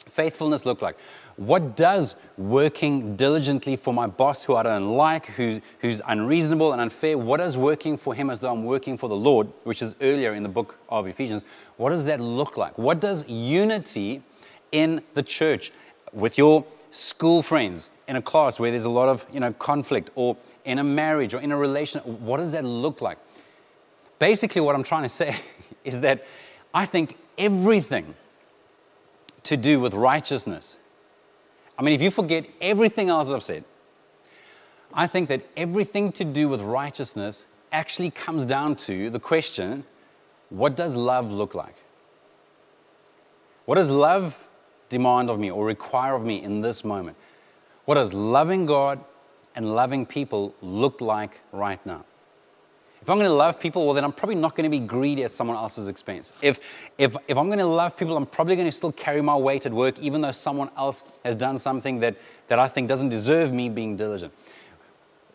faithfulness 0.09 0.65
look 0.65 0.83
like? 0.83 0.97
What 1.37 1.77
does 1.77 2.17
working 2.37 3.17
diligently 3.17 3.77
for 3.77 3.95
my 3.95 4.07
boss 4.07 4.43
who 4.43 4.57
I 4.57 4.63
don't 4.63 4.97
like, 4.97 5.27
who, 5.27 5.61
who's 5.79 6.03
unreasonable 6.07 6.73
and 6.73 6.81
unfair, 6.81 7.17
what 7.17 7.39
does 7.39 7.57
working 7.57 7.97
for 7.97 8.15
him 8.15 8.31
as 8.31 8.41
though 8.41 8.53
I'm 8.53 8.65
working 8.65 8.99
for 8.99 9.09
the 9.09 9.17
Lord, 9.17 9.49
which 9.65 9.81
is 9.83 9.95
earlier 10.01 10.35
in 10.35 10.43
the 10.43 10.49
book 10.49 10.79
of 10.89 11.07
Ephesians, 11.07 11.45
what 11.77 11.91
does 11.91 12.05
that 12.05 12.21
look 12.21 12.57
like? 12.57 12.77
What 12.77 13.01
does 13.01 13.27
unity 13.27 14.23
in 14.73 15.03
the 15.15 15.23
church 15.23 15.73
with 16.13 16.37
your 16.37 16.65
school 16.91 17.43
friends, 17.43 17.89
in 18.11 18.17
a 18.17 18.23
class 18.23 18.59
where 18.59 18.73
there's 18.73 18.87
a 18.87 18.91
lot 18.91 19.09
of 19.09 19.25
you 19.33 19.39
know, 19.39 19.53
conflict, 19.53 20.11
or 20.17 20.37
in 20.65 20.81
a 20.81 20.85
marriage, 20.85 21.33
or 21.33 21.41
in 21.41 21.53
a 21.53 21.57
relation, 21.57 22.01
what 22.01 22.39
does 22.39 22.51
that 22.51 22.65
look 22.65 23.01
like? 23.01 23.19
Basically, 24.19 24.61
what 24.61 24.75
I'm 24.75 24.83
trying 24.83 25.05
to 25.05 25.09
say 25.23 25.37
is 25.85 26.01
that 26.01 26.27
I 26.75 26.87
think 26.87 27.17
everything 27.39 28.17
to 29.45 29.57
do 29.57 29.79
with 29.79 29.95
righteousness, 29.95 30.77
I 31.79 31.83
mean, 31.83 31.95
if 31.95 32.03
you 32.03 32.11
forget 32.11 32.47
everything 32.61 33.11
else 33.11 33.31
I've 33.31 33.45
said, 33.45 33.63
I 34.93 35.07
think 35.07 35.29
that 35.29 35.43
everything 35.57 36.11
to 36.13 36.25
do 36.25 36.49
with 36.49 36.63
righteousness 36.63 37.47
actually 37.71 38.11
comes 38.11 38.45
down 38.45 38.75
to 38.75 39.09
the 39.11 39.21
question 39.21 39.85
what 40.49 40.77
does 40.77 40.97
love 40.97 41.31
look 41.31 41.55
like? 41.55 41.77
What 43.67 43.77
does 43.77 43.89
love 43.89 44.49
demand 44.89 45.31
of 45.31 45.39
me 45.39 45.53
or 45.53 45.65
require 45.65 46.17
of 46.17 46.25
me 46.25 46.43
in 46.43 46.61
this 46.61 46.83
moment? 46.85 47.17
What 47.91 47.97
does 47.97 48.15
loving 48.15 48.67
God 48.67 49.01
and 49.57 49.75
loving 49.75 50.07
people 50.07 50.55
look 50.63 51.01
like 51.01 51.41
right 51.51 51.85
now? 51.85 52.05
If 53.03 53.11
I'm 53.11 53.17
going 53.17 53.29
to 53.29 53.35
love 53.35 53.59
people, 53.59 53.85
well, 53.85 53.95
then 53.95 54.05
I'm 54.05 54.13
probably 54.13 54.37
not 54.37 54.55
going 54.55 54.63
to 54.63 54.71
be 54.71 54.79
greedy 54.79 55.25
at 55.25 55.33
someone 55.33 55.57
else's 55.57 55.89
expense. 55.89 56.33
If, 56.41 56.61
if, 56.99 57.17
if 57.27 57.37
I'm 57.37 57.47
going 57.47 57.59
to 57.59 57.67
love 57.67 57.97
people, 57.97 58.17
I'm 58.17 58.27
probably 58.27 58.55
going 58.55 58.69
to 58.69 58.73
still 58.73 58.93
carry 58.93 59.21
my 59.23 59.35
weight 59.35 59.67
at 59.67 59.73
work, 59.73 59.99
even 59.99 60.21
though 60.21 60.31
someone 60.31 60.71
else 60.77 61.03
has 61.25 61.35
done 61.35 61.59
something 61.59 61.99
that, 61.99 62.15
that 62.47 62.61
I 62.61 62.69
think 62.69 62.87
doesn't 62.87 63.09
deserve 63.09 63.53
me 63.53 63.69
being 63.69 63.97
diligent. 63.97 64.33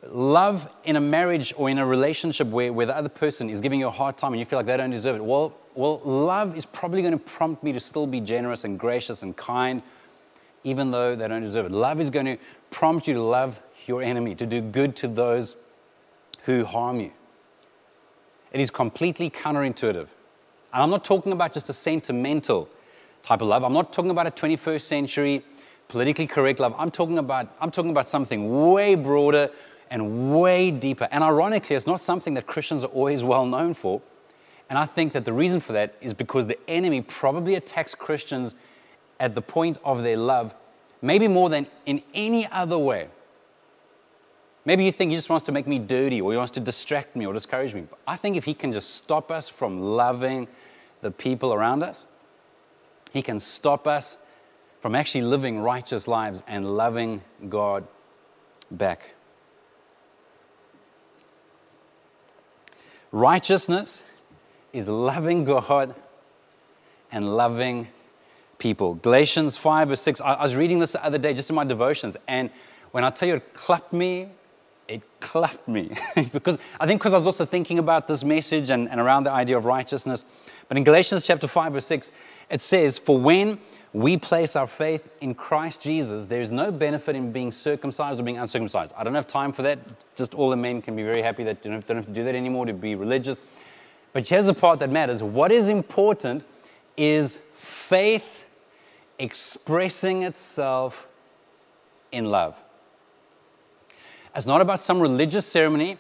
Love 0.08 0.70
in 0.86 0.96
a 0.96 1.02
marriage 1.02 1.54
or 1.58 1.70
in 1.70 1.78
a 1.78 1.86
relationship 1.86 2.48
where, 2.48 2.72
where 2.72 2.86
the 2.86 2.96
other 2.96 3.10
person 3.10 3.50
is 3.50 3.60
giving 3.60 3.82
you 3.82 3.88
a 3.88 3.92
hard 3.92 4.16
time 4.16 4.32
and 4.32 4.40
you 4.40 4.46
feel 4.46 4.60
like 4.60 4.66
they 4.66 4.78
don't 4.78 4.92
deserve 4.92 5.18
it, 5.18 5.26
well, 5.26 5.54
well, 5.74 6.00
love 6.06 6.56
is 6.56 6.66
probably 6.66 7.02
going 7.02 7.12
to 7.12 7.26
prompt 7.26 7.66
me 7.66 7.74
to 7.74 7.82
still 7.82 8.08
be 8.08 8.22
generous 8.22 8.64
and 8.64 8.80
gracious 8.80 9.24
and 9.24 9.36
kind, 9.36 9.82
even 10.66 10.92
though 10.92 11.16
they 11.16 11.28
don't 11.30 11.42
deserve 11.42 11.68
it. 11.68 11.72
Love 11.72 12.02
is 12.02 12.10
going 12.10 12.26
to 12.26 12.38
prompt 12.72 13.08
you 13.08 13.14
to 13.14 13.22
love 13.22 13.62
your 13.86 14.02
enemy, 14.02 14.36
to 14.36 14.46
do 14.46 14.60
good 14.60 14.96
to 14.98 15.08
those 15.08 15.56
who 16.44 16.66
harm 16.66 17.00
you. 17.00 17.12
It 18.52 18.60
is 18.60 18.70
completely 18.70 19.30
counterintuitive. 19.30 20.08
And 20.74 20.84
I'm 20.84 20.90
not 20.90 21.06
talking 21.06 21.32
about 21.32 21.54
just 21.54 21.70
a 21.70 21.74
sentimental 21.74 22.68
type 23.22 23.42
of 23.42 23.48
love. 23.48 23.64
I'm 23.64 23.74
not 23.74 23.94
talking 23.94 24.12
about 24.12 24.28
a 24.28 24.32
21st 24.32 24.82
century 24.82 25.44
politically 25.88 26.28
correct 26.28 26.60
love. 26.60 26.74
I'm 26.78 26.92
talking 26.92 27.20
about, 27.20 27.56
I'm 27.62 27.72
talking 27.72 27.92
about 27.92 28.08
something 28.08 28.72
way 28.72 28.96
broader 28.96 29.50
and 29.92 30.34
way 30.42 30.72
deeper. 30.72 31.08
And 31.12 31.24
ironically, 31.24 31.76
it's 31.76 31.88
not 31.88 32.02
something 32.02 32.34
that 32.34 32.48
Christians 32.48 32.84
are 32.84 32.88
always 32.88 33.24
well 33.24 33.46
known 33.46 33.74
for. 33.74 34.02
And 34.70 34.80
I 34.80 34.86
think 34.86 35.14
that 35.14 35.26
the 35.26 35.34
reason 35.34 35.60
for 35.60 35.74
that 35.74 35.96
is 36.02 36.14
because 36.14 36.48
the 36.48 36.58
enemy 36.68 37.02
probably 37.02 37.56
attacks 37.56 37.94
Christians 37.94 38.56
at 39.20 39.36
the 39.36 39.42
point 39.42 39.78
of 39.84 40.04
their 40.04 40.18
love, 40.18 40.54
maybe 41.02 41.28
more 41.28 41.50
than 41.50 41.68
in 41.86 42.02
any 42.14 42.48
other 42.48 42.78
way. 42.78 43.08
Maybe 44.66 44.84
you 44.84 44.92
think 44.92 45.12
he 45.12 45.18
just 45.18 45.30
wants 45.30 45.46
to 45.46 45.52
make 45.52 45.68
me 45.68 45.78
dirty 45.78 46.22
or 46.22 46.32
he 46.32 46.38
wants 46.38 46.52
to 46.54 46.60
distract 46.60 47.16
me 47.16 47.28
or 47.28 47.34
discourage 47.34 47.74
me. 47.76 47.82
But 47.88 48.00
I 48.08 48.16
think 48.16 48.36
if 48.36 48.44
he 48.44 48.54
can 48.54 48.74
just 48.74 48.96
stop 48.96 49.32
us 49.32 49.48
from 49.48 49.80
loving 49.80 50.48
the 51.02 51.12
people 51.12 51.54
around 51.54 51.84
us, 51.84 52.08
he 53.14 53.22
can 53.22 53.40
stop 53.40 53.86
us 53.86 54.18
from 54.82 54.96
actually 54.96 55.22
living 55.22 55.60
righteous 55.60 56.08
lives 56.08 56.44
and 56.48 56.76
loving 56.76 57.22
God 57.48 57.88
back. 58.72 59.12
Righteousness 63.12 64.04
is 64.74 64.90
loving 64.90 65.46
God 65.46 65.96
and 67.12 67.38
loving 67.38 67.88
people. 68.58 68.96
Galatians 68.96 69.58
5 69.58 69.92
or 69.92 69.96
6, 69.96 70.22
I 70.22 70.42
was 70.42 70.56
reading 70.56 70.80
this 70.80 70.94
the 70.94 71.04
other 71.04 71.18
day 71.18 71.34
just 71.34 71.50
in 71.50 71.56
my 71.56 71.64
devotions, 71.64 72.18
and 72.28 72.50
when 72.92 73.04
I 73.04 73.10
tell 73.10 73.28
you 73.28 73.36
it 73.36 73.54
clapped 73.54 73.94
me 73.94 74.30
it 74.88 75.02
clapped 75.20 75.68
me 75.68 75.92
because 76.32 76.60
I 76.80 76.86
think 76.86 77.02
because 77.02 77.14
I 77.14 77.18
was 77.18 77.26
also 77.26 77.46
thinking 77.46 77.80
about 77.80 78.08
this 78.08 78.24
message 78.24 78.70
and, 78.70 78.90
and 78.90 79.00
around 79.00 79.24
the 79.24 79.32
idea 79.32 79.58
of 79.58 79.66
righteousness. 79.66 80.24
But 80.68 80.78
in 80.78 80.84
Galatians 80.84 81.24
chapter 81.24 81.48
5, 81.48 81.76
or 81.76 81.82
6, 81.82 82.12
it 82.50 82.62
says, 82.62 82.98
For 82.98 83.18
when 83.18 83.60
we 83.94 84.18
place 84.18 84.56
our 84.56 84.68
faith 84.68 85.10
in 85.22 85.34
Christ 85.34 85.82
Jesus, 85.82 86.26
there 86.26 86.42
is 86.42 86.52
no 86.52 86.72
benefit 86.72 87.16
in 87.16 87.32
being 87.32 87.52
circumcised 87.52 88.20
or 88.20 88.24
being 88.24 88.38
uncircumcised. 88.38 88.94
I 88.98 89.04
don't 89.04 89.16
have 89.16 89.28
time 89.28 89.52
for 89.52 89.62
that. 89.64 89.80
Just 90.16 90.34
all 90.34 90.50
the 90.50 90.58
men 90.58 90.82
can 90.82 90.96
be 90.96 91.04
very 91.04 91.22
happy 91.22 91.44
that 91.46 91.64
you 91.64 91.72
don't 91.72 91.86
have 91.88 92.06
to 92.06 92.12
do 92.12 92.24
that 92.24 92.36
anymore 92.36 92.66
to 92.66 92.74
be 92.74 92.96
religious. 92.96 93.42
But 94.14 94.28
here's 94.28 94.46
the 94.46 94.54
part 94.54 94.80
that 94.80 94.92
matters. 94.92 95.22
What 95.24 95.52
is 95.52 95.68
important 95.68 96.44
is 96.98 97.40
faith 97.54 98.45
expressing 99.20 100.24
itself 100.24 101.08
in 102.12 102.26
love. 102.26 102.56
It's 104.36 104.46
not 104.46 104.62
about 104.62 104.80
some 104.80 105.00
religious 105.00 105.46
ceremony. 105.46 105.98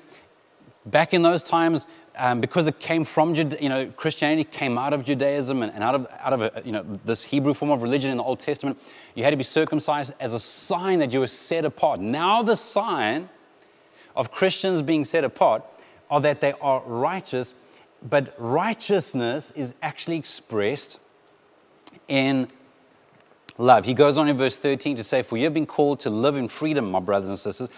Back 0.86 1.14
in 1.14 1.22
those 1.22 1.42
times, 1.42 1.88
um, 2.18 2.42
because 2.42 2.68
it 2.68 2.80
came 2.80 3.04
from, 3.04 3.34
you 3.36 3.70
know, 3.70 3.88
Christianity 3.88 4.44
came 4.44 4.78
out 4.78 4.94
of 4.94 5.04
Judaism 5.04 5.64
and, 5.64 5.74
and 5.74 5.84
out 5.84 5.96
of, 5.96 6.08
out 6.20 6.34
of 6.34 6.42
a, 6.42 6.62
you 6.64 6.72
know, 6.72 6.86
this 7.04 7.24
Hebrew 7.24 7.54
form 7.54 7.72
of 7.72 7.82
religion 7.82 8.12
in 8.12 8.18
the 8.18 8.24
Old 8.24 8.40
Testament, 8.40 8.82
you 9.16 9.24
had 9.24 9.32
to 9.32 9.38
be 9.38 9.44
circumcised 9.44 10.14
as 10.20 10.34
a 10.34 10.40
sign 10.40 11.00
that 11.00 11.14
you 11.14 11.20
were 11.20 11.28
set 11.28 11.66
apart. 11.66 12.00
Now 12.00 12.42
the 12.44 12.56
sign 12.56 13.30
of 14.16 14.32
Christians 14.32 14.82
being 14.82 15.06
set 15.06 15.24
apart 15.24 15.64
are 16.10 16.22
that 16.22 16.40
they 16.40 16.54
are 16.62 16.82
righteous, 16.86 17.54
but 18.08 18.34
righteousness 18.38 19.52
is 19.56 19.74
actually 19.82 20.18
expressed 20.18 21.00
in 22.08 22.48
love. 23.58 23.86
He 23.86 23.94
goes 23.94 24.18
on 24.18 24.28
in 24.28 24.38
verse 24.38 24.58
13 24.58 24.96
to 24.98 25.04
say, 25.04 25.22
For 25.22 25.38
you 25.38 25.46
have 25.46 25.54
been 25.54 25.66
called 25.66 26.00
to 26.02 26.10
live 26.10 26.36
in 26.36 26.48
freedom, 26.48 26.92
my 26.92 27.00
brothers 27.00 27.30
and 27.30 27.40
sisters. 27.40 27.70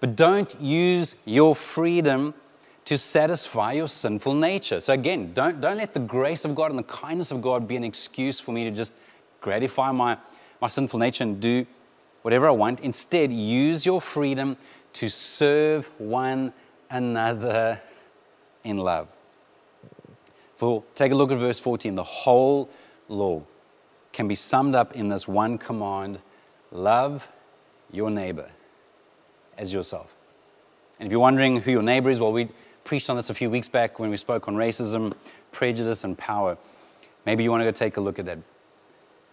But 0.00 0.16
don't 0.16 0.60
use 0.60 1.16
your 1.24 1.54
freedom 1.54 2.34
to 2.84 2.98
satisfy 2.98 3.72
your 3.72 3.88
sinful 3.88 4.34
nature. 4.34 4.78
So 4.80 4.92
again, 4.92 5.32
don't, 5.32 5.60
don't 5.60 5.78
let 5.78 5.94
the 5.94 6.00
grace 6.00 6.44
of 6.44 6.54
God 6.54 6.70
and 6.70 6.78
the 6.78 6.84
kindness 6.84 7.30
of 7.30 7.40
God 7.40 7.66
be 7.66 7.76
an 7.76 7.84
excuse 7.84 8.38
for 8.38 8.52
me 8.52 8.64
to 8.64 8.70
just 8.70 8.92
gratify 9.40 9.92
my, 9.92 10.18
my 10.60 10.68
sinful 10.68 11.00
nature 11.00 11.24
and 11.24 11.40
do 11.40 11.66
whatever 12.22 12.48
I 12.48 12.52
want. 12.52 12.80
Instead, 12.80 13.32
use 13.32 13.86
your 13.86 14.00
freedom 14.00 14.56
to 14.94 15.08
serve 15.08 15.90
one 15.98 16.52
another 16.90 17.80
in 18.62 18.78
love. 18.78 19.08
For 20.56 20.84
take 20.94 21.12
a 21.12 21.14
look 21.14 21.32
at 21.32 21.38
verse 21.38 21.58
14. 21.58 21.94
The 21.94 22.02
whole 22.02 22.68
law 23.08 23.42
can 24.14 24.28
be 24.28 24.34
summed 24.34 24.74
up 24.74 24.94
in 24.94 25.08
this 25.08 25.28
one 25.28 25.58
command 25.58 26.20
love 26.70 27.30
your 27.92 28.10
neighbor 28.10 28.50
as 29.58 29.72
yourself. 29.72 30.16
And 30.98 31.06
if 31.06 31.12
you're 31.12 31.20
wondering 31.20 31.60
who 31.60 31.70
your 31.72 31.82
neighbor 31.82 32.10
is, 32.10 32.20
well, 32.20 32.32
we 32.32 32.48
preached 32.84 33.10
on 33.10 33.16
this 33.16 33.30
a 33.30 33.34
few 33.34 33.50
weeks 33.50 33.68
back 33.68 33.98
when 33.98 34.10
we 34.10 34.16
spoke 34.16 34.46
on 34.46 34.54
racism, 34.54 35.14
prejudice, 35.52 36.04
and 36.04 36.16
power. 36.16 36.56
Maybe 37.26 37.42
you 37.42 37.50
want 37.50 37.62
to 37.62 37.64
go 37.64 37.72
take 37.72 37.96
a 37.96 38.00
look 38.00 38.18
at 38.18 38.24
that. 38.26 38.38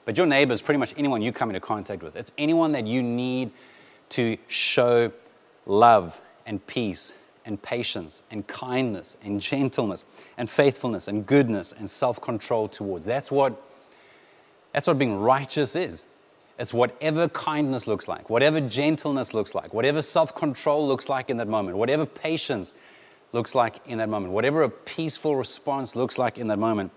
But 0.05 0.17
your 0.17 0.25
neighbor 0.25 0.53
is 0.53 0.61
pretty 0.61 0.79
much 0.79 0.95
anyone 0.97 1.21
you 1.21 1.31
come 1.31 1.49
into 1.49 1.59
contact 1.59 2.01
with. 2.01 2.15
It's 2.15 2.31
anyone 2.37 2.71
that 2.71 2.87
you 2.87 3.03
need 3.03 3.51
to 4.09 4.37
show 4.47 5.11
love 5.67 6.19
and 6.47 6.65
peace 6.65 7.13
and 7.45 7.61
patience 7.61 8.23
and 8.31 8.45
kindness 8.47 9.15
and 9.23 9.39
gentleness 9.39 10.03
and 10.37 10.49
faithfulness 10.49 11.07
and 11.07 11.25
goodness 11.25 11.71
and 11.71 11.89
self-control 11.89 12.69
towards. 12.69 13.05
That's 13.05 13.29
what, 13.29 13.61
that's 14.73 14.87
what 14.87 14.97
being 14.97 15.19
righteous 15.19 15.75
is. 15.75 16.03
It's 16.59 16.73
whatever 16.73 17.27
kindness 17.29 17.87
looks 17.87 18.07
like, 18.07 18.29
whatever 18.29 18.61
gentleness 18.61 19.33
looks 19.33 19.55
like, 19.55 19.73
whatever 19.73 20.01
self 20.01 20.35
control 20.35 20.87
looks 20.87 21.09
like 21.09 21.29
in 21.29 21.37
that 21.37 21.47
moment, 21.47 21.77
whatever 21.77 22.05
patience 22.05 22.73
looks 23.33 23.55
like 23.55 23.79
in 23.87 23.97
that 23.97 24.09
moment, 24.09 24.33
whatever 24.33 24.63
a 24.63 24.69
peaceful 24.69 25.35
response 25.35 25.95
looks 25.95 26.17
like 26.17 26.37
in 26.37 26.47
that 26.47 26.59
moment. 26.59 26.91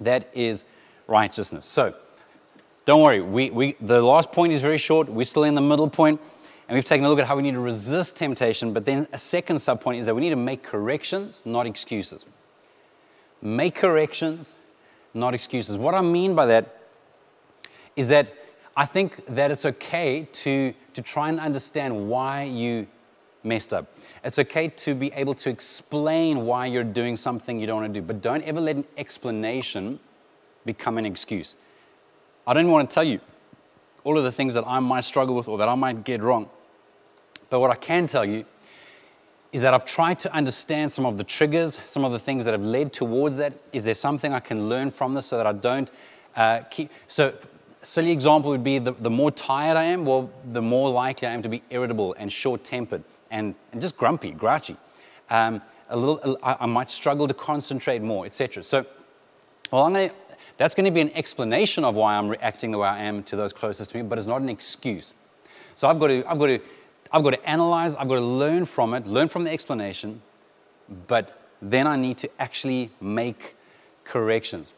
That 0.00 0.28
is 0.34 0.64
righteousness. 1.06 1.66
So, 1.66 1.94
don't 2.86 3.02
worry, 3.02 3.20
we, 3.20 3.50
we, 3.50 3.76
the 3.80 4.02
last 4.02 4.32
point 4.32 4.52
is 4.52 4.60
very 4.60 4.78
short. 4.78 5.08
We're 5.08 5.24
still 5.24 5.44
in 5.44 5.54
the 5.54 5.60
middle 5.60 5.88
point, 5.88 6.20
and 6.66 6.74
we've 6.74 6.84
taken 6.84 7.04
a 7.04 7.08
look 7.08 7.18
at 7.18 7.26
how 7.26 7.36
we 7.36 7.42
need 7.42 7.52
to 7.52 7.60
resist 7.60 8.16
temptation. 8.16 8.72
But 8.72 8.86
then 8.86 9.06
a 9.12 9.18
second 9.18 9.58
sub 9.60 9.80
point 9.80 10.00
is 10.00 10.06
that 10.06 10.14
we 10.14 10.22
need 10.22 10.30
to 10.30 10.36
make 10.36 10.62
corrections, 10.62 11.42
not 11.44 11.66
excuses. 11.66 12.24
Make 13.42 13.74
corrections, 13.74 14.54
not 15.14 15.34
excuses. 15.34 15.76
What 15.76 15.94
I 15.94 16.00
mean 16.00 16.34
by 16.34 16.46
that 16.46 16.79
is 18.00 18.08
that 18.08 18.32
I 18.78 18.86
think 18.86 19.26
that 19.26 19.50
it's 19.50 19.66
okay 19.66 20.26
to, 20.32 20.72
to 20.94 21.02
try 21.02 21.28
and 21.28 21.38
understand 21.38 22.08
why 22.08 22.44
you 22.44 22.86
messed 23.42 23.74
up. 23.74 23.92
It's 24.24 24.38
okay 24.38 24.68
to 24.68 24.94
be 24.94 25.12
able 25.12 25.34
to 25.34 25.50
explain 25.50 26.46
why 26.46 26.64
you're 26.64 26.82
doing 27.00 27.18
something 27.18 27.60
you 27.60 27.66
don't 27.66 27.82
want 27.82 27.92
to 27.92 28.00
do, 28.00 28.06
but 28.06 28.22
don't 28.22 28.42
ever 28.44 28.58
let 28.58 28.76
an 28.76 28.86
explanation 28.96 30.00
become 30.64 30.96
an 30.96 31.04
excuse. 31.04 31.56
I 32.46 32.54
don't 32.54 32.70
want 32.70 32.88
to 32.88 32.94
tell 32.94 33.04
you 33.04 33.20
all 34.04 34.16
of 34.16 34.24
the 34.24 34.32
things 34.32 34.54
that 34.54 34.64
I 34.66 34.78
might 34.80 35.04
struggle 35.04 35.34
with 35.34 35.46
or 35.46 35.58
that 35.58 35.68
I 35.68 35.74
might 35.74 36.02
get 36.02 36.22
wrong. 36.22 36.48
But 37.50 37.60
what 37.60 37.70
I 37.70 37.76
can 37.76 38.06
tell 38.06 38.24
you 38.24 38.46
is 39.52 39.60
that 39.60 39.74
I've 39.74 39.84
tried 39.84 40.18
to 40.20 40.32
understand 40.32 40.90
some 40.90 41.04
of 41.04 41.18
the 41.18 41.24
triggers, 41.24 41.78
some 41.84 42.06
of 42.06 42.12
the 42.12 42.18
things 42.18 42.46
that 42.46 42.54
have 42.54 42.64
led 42.64 42.94
towards 42.94 43.36
that. 43.36 43.52
Is 43.74 43.84
there 43.84 43.92
something 43.92 44.32
I 44.32 44.40
can 44.40 44.70
learn 44.70 44.90
from 44.90 45.12
this 45.12 45.26
so 45.26 45.36
that 45.36 45.46
I 45.46 45.52
don't 45.52 45.90
uh, 46.36 46.60
keep. 46.70 46.90
So, 47.08 47.34
silly 47.82 48.10
example 48.10 48.50
would 48.50 48.64
be 48.64 48.78
the, 48.78 48.92
the 48.92 49.10
more 49.10 49.30
tired 49.30 49.76
I 49.76 49.84
am, 49.84 50.04
well, 50.04 50.30
the 50.44 50.62
more 50.62 50.90
likely 50.90 51.28
I 51.28 51.32
am 51.32 51.42
to 51.42 51.48
be 51.48 51.62
irritable 51.70 52.14
and 52.18 52.32
short 52.32 52.64
tempered 52.64 53.02
and, 53.30 53.54
and 53.72 53.80
just 53.80 53.96
grumpy, 53.96 54.32
grouchy. 54.32 54.76
Um, 55.30 55.62
a 55.88 55.96
little, 55.96 56.38
I, 56.42 56.56
I 56.60 56.66
might 56.66 56.90
struggle 56.90 57.26
to 57.26 57.34
concentrate 57.34 58.02
more, 58.02 58.26
etc. 58.26 58.62
So, 58.62 58.86
well, 59.70 59.84
I'm 59.84 59.92
gonna, 59.92 60.10
that's 60.56 60.74
going 60.74 60.84
to 60.84 60.90
be 60.90 61.00
an 61.00 61.10
explanation 61.14 61.84
of 61.84 61.94
why 61.94 62.16
I'm 62.16 62.28
reacting 62.28 62.70
the 62.70 62.78
way 62.78 62.88
I 62.88 63.02
am 63.04 63.22
to 63.24 63.36
those 63.36 63.52
closest 63.52 63.90
to 63.92 63.96
me, 63.96 64.02
but 64.02 64.18
it's 64.18 64.26
not 64.26 64.42
an 64.42 64.48
excuse. 64.48 65.14
So 65.74 65.88
I've 65.88 65.98
got 65.98 66.08
to, 66.08 66.24
I've 66.30 66.38
got 66.38 66.46
to, 66.46 66.60
I've 67.12 67.24
got 67.24 67.30
to 67.30 67.48
analyze, 67.48 67.94
I've 67.94 68.08
got 68.08 68.16
to 68.16 68.20
learn 68.20 68.66
from 68.66 68.94
it, 68.94 69.06
learn 69.06 69.28
from 69.28 69.44
the 69.44 69.50
explanation, 69.50 70.20
but 71.08 71.40
then 71.62 71.86
I 71.86 71.96
need 71.96 72.18
to 72.18 72.30
actually 72.38 72.90
make 73.00 73.56
corrections. 74.04 74.72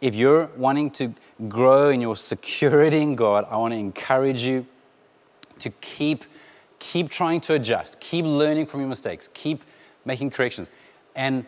If 0.00 0.14
you're 0.14 0.50
wanting 0.56 0.90
to 0.92 1.14
grow 1.48 1.88
in 1.90 2.00
your 2.00 2.16
security 2.16 3.00
in 3.00 3.14
God, 3.14 3.46
I 3.50 3.56
want 3.56 3.72
to 3.72 3.78
encourage 3.78 4.42
you 4.42 4.66
to 5.58 5.70
keep, 5.80 6.24
keep 6.78 7.08
trying 7.08 7.40
to 7.42 7.54
adjust, 7.54 7.98
keep 8.00 8.24
learning 8.24 8.66
from 8.66 8.80
your 8.80 8.88
mistakes, 8.88 9.30
keep 9.32 9.62
making 10.04 10.30
corrections. 10.30 10.70
And 11.14 11.46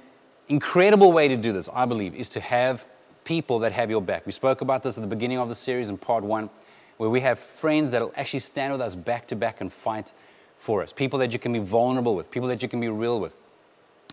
incredible 0.48 1.12
way 1.12 1.28
to 1.28 1.36
do 1.36 1.52
this, 1.52 1.68
I 1.72 1.84
believe, 1.84 2.14
is 2.14 2.30
to 2.30 2.40
have 2.40 2.86
people 3.24 3.58
that 3.58 3.72
have 3.72 3.90
your 3.90 4.00
back. 4.00 4.24
We 4.24 4.32
spoke 4.32 4.62
about 4.62 4.82
this 4.82 4.96
at 4.96 5.02
the 5.02 5.08
beginning 5.08 5.38
of 5.38 5.50
the 5.50 5.54
series 5.54 5.90
in 5.90 5.98
part 5.98 6.24
one, 6.24 6.48
where 6.96 7.10
we 7.10 7.20
have 7.20 7.38
friends 7.38 7.90
that 7.90 8.00
will 8.00 8.14
actually 8.16 8.40
stand 8.40 8.72
with 8.72 8.80
us 8.80 8.94
back 8.94 9.26
to 9.28 9.36
back 9.36 9.60
and 9.60 9.70
fight 9.70 10.14
for 10.58 10.82
us. 10.82 10.92
People 10.92 11.18
that 11.18 11.32
you 11.32 11.38
can 11.38 11.52
be 11.52 11.58
vulnerable 11.58 12.16
with, 12.16 12.30
people 12.30 12.48
that 12.48 12.62
you 12.62 12.68
can 12.68 12.80
be 12.80 12.88
real 12.88 13.20
with. 13.20 13.36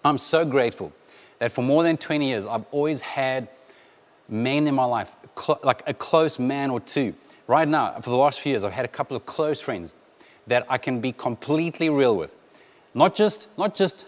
I'm 0.04 0.17
so 0.17 0.45
grateful 0.45 0.91
that 1.39 1.52
for 1.52 1.63
more 1.63 1.84
than 1.84 1.98
20 1.98 2.28
years, 2.28 2.45
I've 2.45 2.65
always 2.71 3.02
had 3.02 3.48
men 4.28 4.68
in 4.68 4.76
my 4.76 4.86
life, 4.86 5.16
like 5.64 5.84
a 5.88 5.94
close 5.94 6.40
man 6.40 6.70
or 6.70 6.80
two. 6.80 7.14
Right 7.48 7.68
now, 7.68 7.94
for 8.02 8.10
the 8.10 8.18
last 8.18 8.40
few 8.40 8.52
years, 8.52 8.64
I've 8.64 8.72
had 8.72 8.86
a 8.86 8.90
couple 8.90 9.16
of 9.16 9.26
close 9.26 9.62
friends 9.62 9.94
that 10.48 10.66
I 10.70 10.78
can 10.78 11.00
be 11.00 11.12
completely 11.12 11.90
real 11.90 12.16
with. 12.16 12.36
Not 12.94 13.14
just, 13.14 13.50
not 13.58 13.76
just 13.76 14.08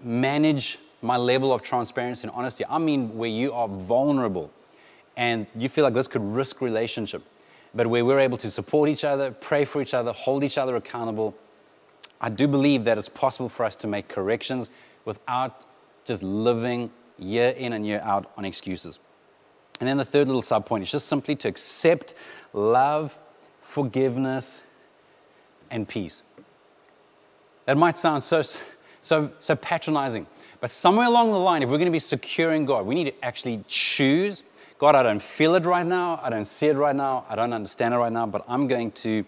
manage 0.00 0.78
my 1.02 1.16
level 1.16 1.52
of 1.52 1.62
transparency 1.62 2.26
and 2.26 2.36
honesty. 2.36 2.64
I 2.68 2.78
mean, 2.78 3.16
where 3.16 3.30
you 3.30 3.52
are 3.52 3.68
vulnerable 3.68 4.50
and 5.16 5.46
you 5.56 5.68
feel 5.68 5.84
like 5.84 5.94
this 5.94 6.08
could 6.08 6.22
risk 6.22 6.60
relationship, 6.60 7.22
but 7.74 7.86
where 7.86 8.04
we're 8.04 8.20
able 8.20 8.38
to 8.38 8.50
support 8.50 8.88
each 8.88 9.04
other, 9.04 9.30
pray 9.30 9.64
for 9.64 9.82
each 9.82 9.94
other, 9.94 10.12
hold 10.12 10.44
each 10.44 10.58
other 10.58 10.76
accountable. 10.76 11.34
I 12.20 12.30
do 12.30 12.48
believe 12.48 12.84
that 12.84 12.98
it's 12.98 13.08
possible 13.08 13.48
for 13.48 13.64
us 13.64 13.76
to 13.76 13.86
make 13.86 14.08
corrections 14.08 14.70
without 15.04 15.66
just 16.04 16.22
living 16.22 16.90
year 17.18 17.50
in 17.50 17.74
and 17.74 17.86
year 17.86 18.00
out 18.04 18.30
on 18.36 18.44
excuses. 18.44 18.98
And 19.80 19.88
then 19.88 19.96
the 19.96 20.04
third 20.04 20.28
little 20.28 20.42
sub 20.42 20.66
point 20.66 20.82
is 20.84 20.90
just 20.90 21.06
simply 21.06 21.34
to 21.36 21.48
accept 21.48 22.14
love, 22.52 23.16
forgiveness, 23.62 24.62
and 25.70 25.88
peace. 25.88 26.22
That 27.64 27.78
might 27.78 27.96
sound 27.96 28.22
so, 28.22 28.42
so, 29.00 29.30
so 29.40 29.56
patronizing, 29.56 30.26
but 30.60 30.70
somewhere 30.70 31.06
along 31.06 31.32
the 31.32 31.38
line, 31.38 31.62
if 31.62 31.70
we're 31.70 31.78
going 31.78 31.86
to 31.86 31.92
be 31.92 31.98
secure 31.98 32.52
in 32.52 32.64
God, 32.66 32.84
we 32.84 32.94
need 32.94 33.04
to 33.04 33.24
actually 33.24 33.64
choose 33.66 34.42
God, 34.80 34.94
I 34.94 35.02
don't 35.02 35.20
feel 35.20 35.56
it 35.56 35.66
right 35.66 35.84
now, 35.84 36.18
I 36.22 36.30
don't 36.30 36.46
see 36.46 36.68
it 36.68 36.76
right 36.76 36.96
now, 36.96 37.26
I 37.28 37.36
don't 37.36 37.52
understand 37.52 37.92
it 37.92 37.98
right 37.98 38.10
now, 38.10 38.26
but 38.26 38.46
I'm 38.48 38.66
going 38.66 38.90
to 38.92 39.26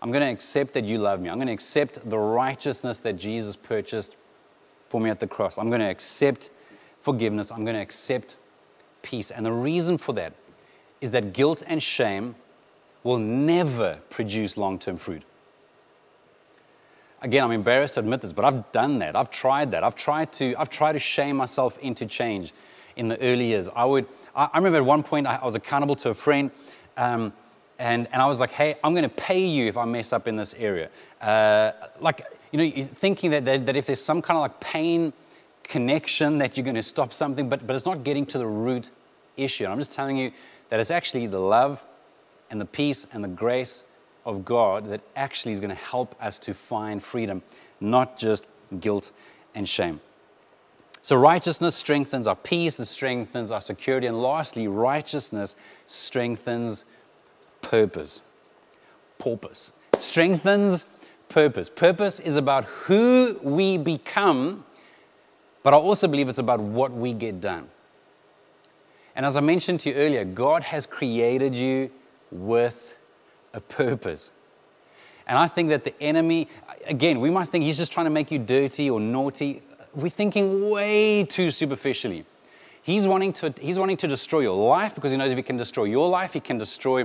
I'm 0.00 0.10
going 0.10 0.24
to 0.24 0.30
accept 0.30 0.72
that 0.74 0.84
you 0.84 0.98
love 0.98 1.20
me. 1.20 1.28
I'm 1.28 1.36
going 1.36 1.48
to 1.48 1.52
accept 1.52 2.08
the 2.08 2.18
righteousness 2.18 3.00
that 3.00 3.14
Jesus 3.14 3.56
purchased 3.56 4.16
for 4.88 5.00
me 5.00 5.10
at 5.10 5.20
the 5.20 5.26
cross. 5.26 5.58
I'm 5.58 5.68
going 5.68 5.80
to 5.80 5.90
accept 5.90 6.50
forgiveness. 7.00 7.50
I'm 7.50 7.64
going 7.64 7.74
to 7.74 7.82
accept 7.82 8.36
peace. 9.02 9.30
And 9.30 9.44
the 9.44 9.52
reason 9.52 9.98
for 9.98 10.12
that 10.14 10.32
is 11.00 11.10
that 11.12 11.32
guilt 11.32 11.62
and 11.66 11.82
shame 11.82 12.34
will 13.04 13.18
never 13.18 13.98
produce 14.10 14.56
long 14.56 14.78
term 14.78 14.96
fruit. 14.96 15.22
Again, 17.20 17.42
I'm 17.42 17.50
embarrassed 17.50 17.94
to 17.94 18.00
admit 18.00 18.20
this, 18.20 18.32
but 18.32 18.44
I've 18.44 18.70
done 18.70 19.00
that. 19.00 19.16
I've 19.16 19.30
tried 19.30 19.72
that. 19.72 19.82
I've 19.82 19.96
tried 19.96 20.32
to, 20.34 20.54
I've 20.56 20.70
tried 20.70 20.92
to 20.92 21.00
shame 21.00 21.36
myself 21.36 21.76
into 21.78 22.06
change 22.06 22.52
in 22.96 23.08
the 23.08 23.20
early 23.20 23.46
years. 23.46 23.68
I 23.74 23.84
would, 23.84 24.06
I, 24.36 24.48
I 24.52 24.58
remember 24.58 24.78
at 24.78 24.84
one 24.84 25.02
point 25.02 25.26
I, 25.26 25.36
I 25.36 25.44
was 25.44 25.56
accountable 25.56 25.96
to 25.96 26.10
a 26.10 26.14
friend, 26.14 26.50
um, 26.96 27.32
and, 27.80 28.08
and 28.12 28.22
I 28.22 28.26
was 28.26 28.40
like, 28.40 28.52
hey, 28.52 28.76
I'm 28.84 28.92
going 28.92 29.04
to 29.04 29.08
pay 29.08 29.44
you 29.44 29.66
if 29.66 29.76
I 29.76 29.84
mess 29.84 30.12
up 30.12 30.28
in 30.28 30.36
this 30.36 30.54
area. 30.54 30.90
Uh, 31.20 31.72
like, 32.00 32.24
you 32.52 32.58
know, 32.58 32.84
thinking 32.84 33.30
that, 33.32 33.44
that, 33.44 33.66
that 33.66 33.76
if 33.76 33.86
there's 33.86 34.02
some 34.02 34.22
kind 34.22 34.36
of 34.36 34.42
like 34.42 34.60
pain 34.60 35.12
connection 35.68 36.38
that 36.38 36.56
you're 36.56 36.64
going 36.64 36.74
to 36.74 36.82
stop 36.82 37.12
something, 37.12 37.48
but, 37.48 37.66
but 37.66 37.76
it's 37.76 37.86
not 37.86 38.02
getting 38.02 38.26
to 38.26 38.38
the 38.38 38.46
root 38.46 38.90
issue. 39.36 39.64
And 39.64 39.72
I'm 39.72 39.78
just 39.78 39.92
telling 39.92 40.16
you 40.16 40.32
that 40.70 40.80
it's 40.80 40.90
actually 40.90 41.26
the 41.26 41.38
love 41.38 41.84
and 42.50 42.60
the 42.60 42.64
peace 42.64 43.06
and 43.12 43.22
the 43.22 43.28
grace 43.28 43.84
of 44.24 44.44
God 44.44 44.86
that 44.86 45.00
actually 45.16 45.52
is 45.52 45.60
going 45.60 45.70
to 45.70 45.76
help 45.76 46.14
us 46.22 46.38
to 46.40 46.54
find 46.54 47.02
freedom, 47.02 47.42
not 47.80 48.18
just 48.18 48.44
guilt 48.80 49.12
and 49.54 49.68
shame. 49.68 50.00
So, 51.02 51.16
righteousness 51.16 51.74
strengthens 51.74 52.26
our 52.26 52.36
peace 52.36 52.78
and 52.78 52.86
strengthens 52.86 53.50
our 53.50 53.60
security. 53.60 54.06
And 54.06 54.20
lastly, 54.20 54.68
righteousness 54.68 55.56
strengthens 55.86 56.84
purpose. 57.62 58.20
Purpose. 59.18 59.72
strengthens 59.96 60.86
purpose. 61.28 61.70
Purpose 61.70 62.20
is 62.20 62.36
about 62.36 62.64
who 62.64 63.38
we 63.42 63.78
become, 63.78 64.64
but 65.68 65.74
I 65.74 65.76
also 65.76 66.08
believe 66.08 66.30
it's 66.30 66.38
about 66.38 66.60
what 66.60 66.92
we 66.92 67.12
get 67.12 67.42
done. 67.42 67.68
And 69.14 69.26
as 69.26 69.36
I 69.36 69.40
mentioned 69.40 69.80
to 69.80 69.90
you 69.90 69.96
earlier, 69.96 70.24
God 70.24 70.62
has 70.62 70.86
created 70.86 71.54
you 71.54 71.90
with 72.30 72.96
a 73.52 73.60
purpose. 73.60 74.30
And 75.26 75.36
I 75.36 75.46
think 75.46 75.68
that 75.68 75.84
the 75.84 75.92
enemy, 76.02 76.48
again, 76.86 77.20
we 77.20 77.28
might 77.28 77.48
think 77.48 77.64
he's 77.64 77.76
just 77.76 77.92
trying 77.92 78.06
to 78.06 78.10
make 78.10 78.30
you 78.30 78.38
dirty 78.38 78.88
or 78.88 78.98
naughty. 78.98 79.60
We're 79.94 80.08
thinking 80.08 80.70
way 80.70 81.24
too 81.24 81.50
superficially. 81.50 82.24
He's 82.80 83.06
wanting 83.06 83.34
to, 83.34 83.52
he's 83.60 83.78
wanting 83.78 83.98
to 83.98 84.08
destroy 84.08 84.40
your 84.40 84.56
life 84.56 84.94
because 84.94 85.10
he 85.10 85.18
knows 85.18 85.32
if 85.32 85.36
he 85.36 85.42
can 85.42 85.58
destroy 85.58 85.84
your 85.84 86.08
life, 86.08 86.32
he 86.32 86.40
can 86.40 86.56
destroy, 86.56 87.04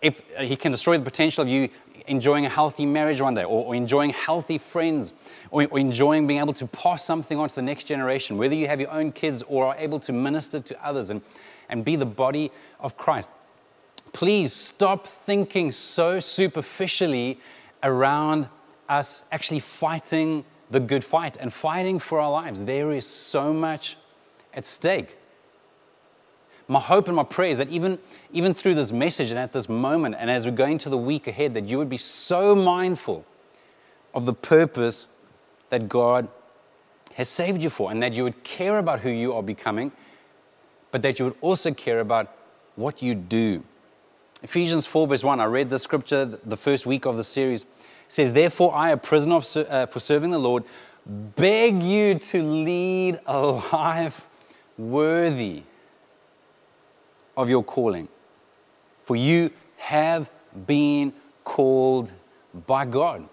if, 0.00 0.22
he 0.38 0.56
can 0.56 0.72
destroy 0.72 0.96
the 0.96 1.04
potential 1.04 1.42
of 1.42 1.48
you 1.50 1.68
enjoying 2.06 2.46
a 2.46 2.48
healthy 2.48 2.86
marriage 2.86 3.20
one 3.20 3.34
day 3.34 3.44
or, 3.44 3.66
or 3.66 3.74
enjoying 3.74 4.10
healthy 4.10 4.58
friends 4.58 5.12
or, 5.50 5.66
or 5.66 5.78
enjoying 5.78 6.26
being 6.26 6.40
able 6.40 6.52
to 6.54 6.66
pass 6.66 7.04
something 7.04 7.38
on 7.38 7.48
to 7.48 7.54
the 7.54 7.62
next 7.62 7.84
generation, 7.84 8.36
whether 8.36 8.54
you 8.54 8.66
have 8.66 8.80
your 8.80 8.90
own 8.90 9.12
kids 9.12 9.42
or 9.48 9.66
are 9.66 9.76
able 9.76 10.00
to 10.00 10.12
minister 10.12 10.60
to 10.60 10.86
others 10.86 11.10
and, 11.10 11.22
and 11.68 11.84
be 11.84 11.96
the 11.96 12.06
body 12.06 12.50
of 12.80 12.96
Christ 12.96 13.30
please 14.16 14.50
stop 14.50 15.06
thinking 15.06 15.70
so 15.70 16.18
superficially 16.18 17.38
around 17.82 18.48
us 18.88 19.24
actually 19.30 19.60
fighting 19.60 20.42
the 20.70 20.80
good 20.80 21.04
fight 21.04 21.36
and 21.38 21.52
fighting 21.52 21.98
for 21.98 22.18
our 22.18 22.30
lives. 22.30 22.64
There 22.64 22.92
is 22.92 23.06
so 23.06 23.52
much 23.52 23.98
at 24.54 24.64
stake. 24.64 25.18
My 26.68 26.80
hope 26.80 27.06
and 27.06 27.16
my 27.16 27.22
prayer 27.22 27.50
is 27.50 27.58
that 27.58 27.68
even, 27.68 27.98
even 28.32 28.54
through 28.54 28.74
this 28.74 28.92
message 28.92 29.30
and 29.30 29.38
at 29.38 29.52
this 29.52 29.68
moment, 29.68 30.16
and 30.18 30.30
as 30.30 30.46
we're 30.46 30.52
going 30.52 30.78
to 30.78 30.88
the 30.88 30.98
week 30.98 31.26
ahead, 31.26 31.54
that 31.54 31.68
you 31.68 31.78
would 31.78 31.88
be 31.88 31.96
so 31.96 32.54
mindful 32.54 33.24
of 34.14 34.26
the 34.26 34.32
purpose 34.32 35.06
that 35.70 35.88
God 35.88 36.28
has 37.14 37.28
saved 37.28 37.62
you 37.62 37.70
for, 37.70 37.90
and 37.90 38.02
that 38.02 38.14
you 38.14 38.24
would 38.24 38.42
care 38.42 38.78
about 38.78 39.00
who 39.00 39.10
you 39.10 39.32
are 39.32 39.42
becoming, 39.42 39.92
but 40.90 41.02
that 41.02 41.18
you 41.18 41.24
would 41.26 41.36
also 41.40 41.72
care 41.72 42.00
about 42.00 42.32
what 42.74 43.00
you 43.00 43.14
do 43.14 43.62
Ephesians 44.42 44.86
4, 44.86 45.08
verse 45.08 45.24
1, 45.24 45.40
I 45.40 45.44
read 45.44 45.70
the 45.70 45.78
scripture 45.78 46.24
the 46.24 46.56
first 46.56 46.84
week 46.84 47.06
of 47.06 47.16
the 47.16 47.24
series. 47.24 47.64
says, 48.06 48.32
Therefore, 48.32 48.74
I, 48.74 48.90
a 48.90 48.96
prisoner 48.96 49.36
of, 49.36 49.56
uh, 49.56 49.86
for 49.86 49.98
serving 49.98 50.30
the 50.30 50.38
Lord, 50.38 50.62
beg 51.06 51.82
you 51.82 52.16
to 52.16 52.42
lead 52.42 53.18
a 53.26 53.40
life 53.72 54.26
worthy 54.76 55.62
of 57.36 57.48
your 57.50 57.62
calling. 57.62 58.08
For 59.04 59.16
you 59.16 59.50
have 59.76 60.30
been 60.66 61.12
called 61.44 62.12
by 62.66 62.84
God. 62.84 63.28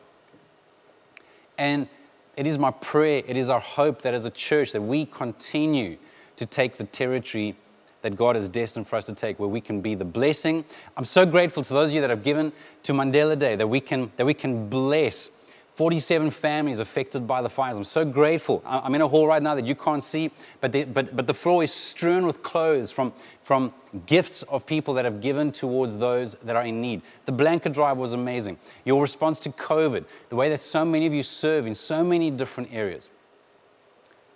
And 1.57 1.87
it 2.35 2.47
is 2.47 2.57
my 2.57 2.71
prayer, 2.71 3.23
it 3.25 3.37
is 3.37 3.49
our 3.49 3.59
hope 3.59 4.01
that 4.01 4.13
as 4.13 4.25
a 4.25 4.29
church 4.29 4.71
that 4.71 4.81
we 4.81 5.05
continue 5.05 5.97
to 6.35 6.45
take 6.45 6.77
the 6.77 6.83
territory 6.85 7.55
that 8.01 8.15
God 8.15 8.35
has 8.35 8.49
destined 8.49 8.87
for 8.87 8.97
us 8.97 9.05
to 9.05 9.13
take, 9.13 9.39
where 9.39 9.47
we 9.47 9.61
can 9.61 9.79
be 9.79 9.95
the 9.95 10.05
blessing. 10.05 10.65
I'm 10.97 11.05
so 11.05 11.25
grateful 11.25 11.63
to 11.63 11.73
those 11.73 11.89
of 11.89 11.95
you 11.95 12.01
that 12.01 12.09
have 12.09 12.23
given 12.23 12.51
to 12.83 12.91
Mandela 12.91 13.39
Day, 13.39 13.55
that 13.55 13.67
we 13.67 13.79
can, 13.79 14.11
that 14.17 14.25
we 14.25 14.33
can 14.33 14.67
bless 14.67 15.31
47 15.75 16.29
families 16.29 16.79
affected 16.79 17.25
by 17.25 17.41
the 17.41 17.49
fires. 17.49 17.77
I'm 17.77 17.83
so 17.83 18.05
grateful. 18.05 18.61
I'm 18.65 18.93
in 18.93 19.01
a 19.01 19.07
hall 19.07 19.25
right 19.25 19.41
now 19.41 19.55
that 19.55 19.65
you 19.65 19.73
can't 19.73 20.03
see, 20.03 20.29
but 20.61 20.71
the, 20.71 20.83
but, 20.83 21.15
but 21.15 21.25
the 21.25 21.33
floor 21.33 21.63
is 21.63 21.73
strewn 21.73 22.27
with 22.27 22.43
clothes 22.43 22.91
from, 22.91 23.11
from 23.43 23.73
gifts 24.05 24.43
of 24.43 24.67
people 24.67 24.93
that 24.93 25.05
have 25.05 25.19
given 25.19 25.51
towards 25.51 25.97
those 25.97 26.35
that 26.43 26.55
are 26.55 26.63
in 26.63 26.79
need. 26.79 27.01
The 27.25 27.31
blanket 27.31 27.73
drive 27.73 27.97
was 27.97 28.13
amazing. 28.13 28.59
Your 28.85 29.01
response 29.01 29.39
to 29.41 29.49
COVID, 29.49 30.05
the 30.29 30.35
way 30.35 30.49
that 30.49 30.59
so 30.59 30.85
many 30.85 31.07
of 31.07 31.13
you 31.13 31.23
serve 31.23 31.65
in 31.65 31.73
so 31.73 32.03
many 32.03 32.29
different 32.29 32.71
areas. 32.71 33.09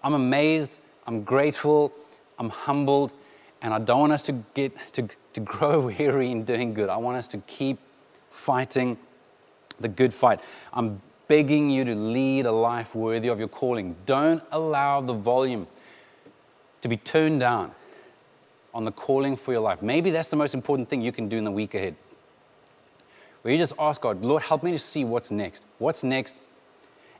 I'm 0.03 0.15
amazed, 0.15 0.79
I'm 1.05 1.23
grateful, 1.23 1.93
I'm 2.39 2.49
humbled, 2.49 3.13
And 3.61 3.73
I 3.73 3.79
don't 3.79 3.99
want 3.99 4.13
us 4.13 4.23
to 4.23 4.33
get 4.53 4.71
to, 4.93 5.07
to 5.33 5.39
grow 5.39 5.79
weary 5.87 6.31
in 6.31 6.43
doing 6.43 6.73
good. 6.73 6.89
I 6.89 6.97
want 6.97 7.17
us 7.17 7.27
to 7.29 7.37
keep 7.39 7.77
fighting 8.31 8.97
the 9.79 9.87
good 9.87 10.13
fight. 10.13 10.39
I'm 10.73 11.01
begging 11.27 11.69
you 11.69 11.83
to 11.85 11.95
lead 11.95 12.45
a 12.45 12.51
life 12.51 12.95
worthy 12.95 13.27
of 13.27 13.39
your 13.39 13.47
calling. 13.47 13.95
Don't 14.05 14.43
allow 14.51 15.01
the 15.01 15.13
volume 15.13 15.67
to 16.81 16.87
be 16.87 16.97
turned 16.97 17.39
down 17.39 17.71
on 18.73 18.83
the 18.83 18.91
calling 18.91 19.35
for 19.35 19.51
your 19.51 19.61
life. 19.61 19.81
Maybe 19.81 20.11
that's 20.11 20.29
the 20.29 20.35
most 20.35 20.53
important 20.53 20.89
thing 20.89 21.01
you 21.01 21.11
can 21.11 21.27
do 21.27 21.37
in 21.37 21.43
the 21.43 21.51
week 21.51 21.73
ahead. 21.73 21.95
Where 23.41 23.51
you 23.53 23.57
just 23.57 23.73
ask 23.79 24.01
God, 24.01 24.23
Lord, 24.23 24.43
help 24.43 24.63
me 24.63 24.71
to 24.71 24.79
see 24.79 25.03
what's 25.03 25.31
next. 25.31 25.65
What's 25.79 26.03
next 26.03 26.35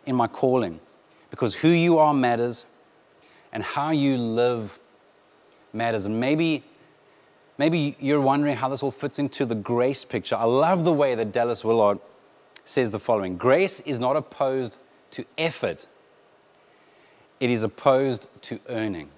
in 0.05 0.15
my 0.15 0.27
calling? 0.27 0.79
Because 1.29 1.53
who 1.55 1.69
you 1.69 1.99
are 1.99 2.13
matters 2.13 2.65
and 3.53 3.63
how 3.63 3.91
you 3.91 4.17
live 4.17 4.79
matters. 5.73 6.05
And 6.05 6.19
maybe, 6.19 6.63
maybe 7.57 7.95
you're 7.99 8.21
wondering 8.21 8.55
how 8.55 8.69
this 8.69 8.83
all 8.83 8.91
fits 8.91 9.19
into 9.19 9.45
the 9.45 9.55
grace 9.55 10.05
picture. 10.05 10.35
I 10.35 10.43
love 10.43 10.85
the 10.85 10.93
way 10.93 11.15
that 11.15 11.31
Dallas 11.31 11.63
Willard 11.63 11.99
says 12.67 12.89
the 12.89 12.99
following 12.99 13.37
Grace 13.37 13.79
is 13.81 13.99
not 13.99 14.15
opposed 14.15 14.79
to 15.11 15.25
effort, 15.37 15.87
it 17.39 17.49
is 17.49 17.63
opposed 17.63 18.27
to 18.41 18.59
earning. 18.67 19.09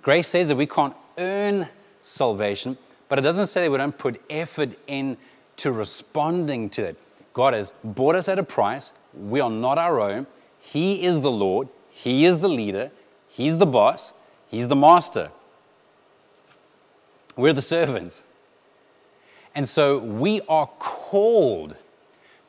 Grace 0.00 0.28
says 0.28 0.48
that 0.48 0.56
we 0.56 0.66
can't 0.66 0.94
earn 1.18 1.68
salvation, 2.00 2.76
but 3.08 3.18
it 3.18 3.22
doesn't 3.22 3.46
say 3.46 3.64
that 3.64 3.70
we 3.70 3.76
don't 3.76 3.96
put 3.96 4.20
effort 4.30 4.74
into 4.88 5.70
responding 5.70 6.70
to 6.70 6.82
it. 6.82 6.96
God 7.34 7.54
has 7.54 7.74
bought 7.84 8.14
us 8.14 8.28
at 8.28 8.38
a 8.38 8.42
price. 8.42 8.92
We 9.14 9.40
are 9.40 9.50
not 9.50 9.78
our 9.78 10.00
own. 10.00 10.26
He 10.58 11.04
is 11.04 11.20
the 11.20 11.30
Lord. 11.30 11.68
He 11.90 12.24
is 12.24 12.40
the 12.40 12.48
leader. 12.48 12.90
He's 13.28 13.58
the 13.58 13.66
boss. 13.66 14.12
He's 14.48 14.68
the 14.68 14.76
master. 14.76 15.30
We're 17.36 17.52
the 17.52 17.62
servants. 17.62 18.22
And 19.54 19.68
so 19.68 19.98
we 19.98 20.40
are 20.48 20.66
called 20.78 21.76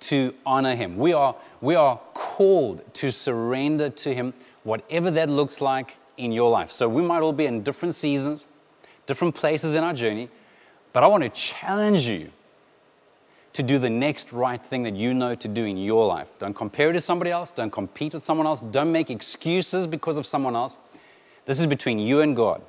to 0.03 0.33
honor 0.45 0.75
Him. 0.75 0.97
We 0.97 1.13
are, 1.13 1.35
we 1.61 1.75
are 1.75 1.99
called 2.13 2.81
to 2.95 3.11
surrender 3.11 3.89
to 3.89 4.13
Him, 4.13 4.33
whatever 4.63 5.11
that 5.11 5.29
looks 5.29 5.61
like 5.61 5.97
in 6.17 6.31
your 6.31 6.49
life. 6.49 6.71
So 6.71 6.87
we 6.87 7.01
might 7.01 7.21
all 7.21 7.33
be 7.33 7.45
in 7.45 7.63
different 7.63 7.95
seasons, 7.95 8.45
different 9.05 9.35
places 9.35 9.75
in 9.75 9.83
our 9.83 9.93
journey, 9.93 10.29
but 10.91 11.03
I 11.03 11.07
want 11.07 11.23
to 11.23 11.29
challenge 11.29 12.07
you 12.07 12.29
to 13.53 13.63
do 13.63 13.77
the 13.77 13.89
next 13.89 14.33
right 14.33 14.63
thing 14.63 14.83
that 14.83 14.95
you 14.95 15.13
know 15.13 15.35
to 15.35 15.47
do 15.47 15.63
in 15.65 15.77
your 15.77 16.07
life. 16.07 16.31
Don't 16.39 16.55
compare 16.55 16.89
it 16.89 16.93
to 16.93 17.01
somebody 17.01 17.31
else, 17.31 17.51
don't 17.51 17.71
compete 17.71 18.13
with 18.13 18.23
someone 18.23 18.47
else, 18.47 18.61
don't 18.61 18.91
make 18.91 19.09
excuses 19.09 19.85
because 19.87 20.17
of 20.17 20.25
someone 20.25 20.55
else. 20.55 20.75
This 21.45 21.59
is 21.59 21.67
between 21.67 21.99
you 21.99 22.21
and 22.21 22.35
God. 22.35 22.61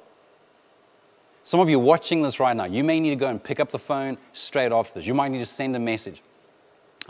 Some 1.42 1.60
of 1.60 1.68
you 1.68 1.78
watching 1.78 2.22
this 2.22 2.40
right 2.40 2.56
now, 2.56 2.64
you 2.64 2.84
may 2.84 3.00
need 3.00 3.10
to 3.10 3.16
go 3.16 3.28
and 3.28 3.42
pick 3.42 3.60
up 3.60 3.70
the 3.70 3.78
phone 3.78 4.16
straight 4.32 4.72
after 4.72 4.94
this. 4.94 5.06
You 5.06 5.14
might 5.14 5.28
need 5.28 5.38
to 5.38 5.46
send 5.46 5.76
a 5.76 5.78
message. 5.78 6.22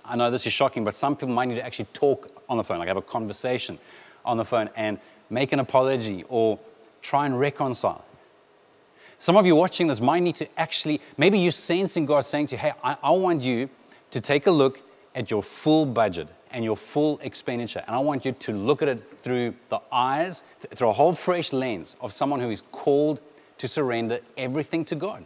I 0.05 0.17
know 0.17 0.31
this 0.31 0.47
is 0.47 0.53
shocking, 0.53 0.85
but 0.85 0.95
some 0.95 1.17
people 1.17 1.35
might 1.35 1.49
need 1.49 1.57
to 1.57 1.65
actually 1.65 1.89
talk 1.93 2.31
on 2.49 2.57
the 2.57 2.65
phone, 2.65 2.79
like 2.79 2.89
have 2.89 2.97
a 2.97 3.03
conversation 3.03 3.79
on 4.25 4.37
the 4.37 4.45
phone 4.45 4.71
and 4.77 4.99
make 5.31 5.53
an 5.53 5.61
apology 5.61 6.25
or 6.29 6.59
try 7.03 7.27
and 7.27 7.39
reconcile. 7.39 8.05
Some 9.19 9.37
of 9.37 9.47
you 9.47 9.57
watching 9.57 9.87
this 9.87 10.01
might 10.01 10.21
need 10.21 10.35
to 10.37 10.49
actually, 10.59 11.01
maybe 11.17 11.39
you're 11.39 11.53
sensing 11.53 12.07
God 12.07 12.23
saying 12.23 12.47
to 12.47 12.57
you, 12.57 12.59
hey, 12.59 12.73
I, 12.83 12.97
I 13.03 13.11
want 13.11 13.43
you 13.43 13.69
to 14.11 14.21
take 14.21 14.47
a 14.47 14.51
look 14.51 14.81
at 15.15 15.31
your 15.31 15.43
full 15.43 15.87
budget 15.87 16.29
and 16.51 16.65
your 16.65 16.77
full 16.77 17.19
expenditure. 17.23 17.83
And 17.87 17.97
I 17.97 17.99
want 17.99 18.25
you 18.25 18.33
to 18.33 18.53
look 18.53 18.83
at 18.83 18.89
it 18.89 19.03
through 19.19 19.55
the 19.69 19.81
eyes, 19.91 20.43
through 20.75 20.89
a 20.89 20.93
whole 20.93 21.15
fresh 21.15 21.53
lens 21.53 21.97
of 22.01 22.13
someone 22.13 22.41
who 22.41 22.51
is 22.51 22.63
called 22.73 23.21
to 23.59 23.69
surrender 23.69 24.21
everything 24.37 24.85
to 24.87 24.95
God. 24.95 25.25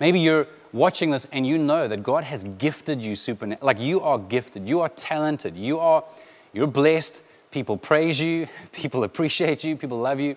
Maybe 0.00 0.20
you're 0.20 0.46
watching 0.72 1.10
this 1.10 1.26
and 1.32 1.46
you 1.46 1.58
know 1.58 1.88
that 1.88 2.02
God 2.02 2.24
has 2.24 2.44
gifted 2.44 3.02
you 3.02 3.16
supernaturally. 3.16 3.66
Like 3.66 3.80
you 3.80 4.00
are 4.00 4.18
gifted, 4.18 4.68
you 4.68 4.80
are 4.80 4.88
talented, 4.90 5.56
you 5.56 5.78
are 5.78 6.04
you're 6.52 6.66
blessed. 6.66 7.22
People 7.50 7.76
praise 7.76 8.20
you, 8.20 8.46
people 8.72 9.04
appreciate 9.04 9.64
you, 9.64 9.76
people 9.76 9.98
love 9.98 10.20
you. 10.20 10.36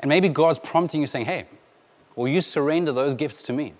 And 0.00 0.08
maybe 0.08 0.28
God's 0.28 0.58
prompting 0.58 1.00
you 1.00 1.06
saying, 1.06 1.26
"Hey, 1.26 1.46
will 2.14 2.28
you 2.28 2.40
surrender 2.40 2.92
those 2.92 3.14
gifts 3.14 3.42
to 3.44 3.52
me? 3.52 3.74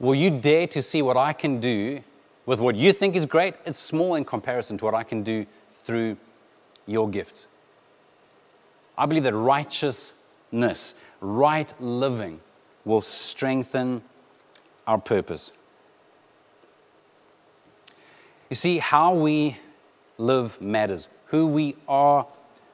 Will 0.00 0.14
you 0.14 0.30
dare 0.30 0.66
to 0.68 0.80
see 0.80 1.02
what 1.02 1.16
I 1.16 1.32
can 1.32 1.58
do 1.58 2.00
with 2.46 2.60
what 2.60 2.76
you 2.76 2.92
think 2.92 3.16
is 3.16 3.26
great? 3.26 3.54
It's 3.66 3.78
small 3.78 4.14
in 4.14 4.24
comparison 4.24 4.78
to 4.78 4.84
what 4.84 4.94
I 4.94 5.02
can 5.02 5.22
do 5.22 5.44
through 5.82 6.16
your 6.86 7.08
gifts. 7.08 7.48
I 8.96 9.06
believe 9.06 9.24
that 9.24 9.34
righteousness, 9.34 10.94
right 11.20 11.72
living 11.80 12.40
will 12.84 13.00
strengthen 13.00 14.02
our 14.86 14.98
purpose. 14.98 15.52
You 18.50 18.56
see, 18.56 18.78
how 18.78 19.14
we 19.14 19.56
live 20.16 20.60
matters, 20.60 21.08
who 21.26 21.46
we 21.46 21.76
are 21.86 22.26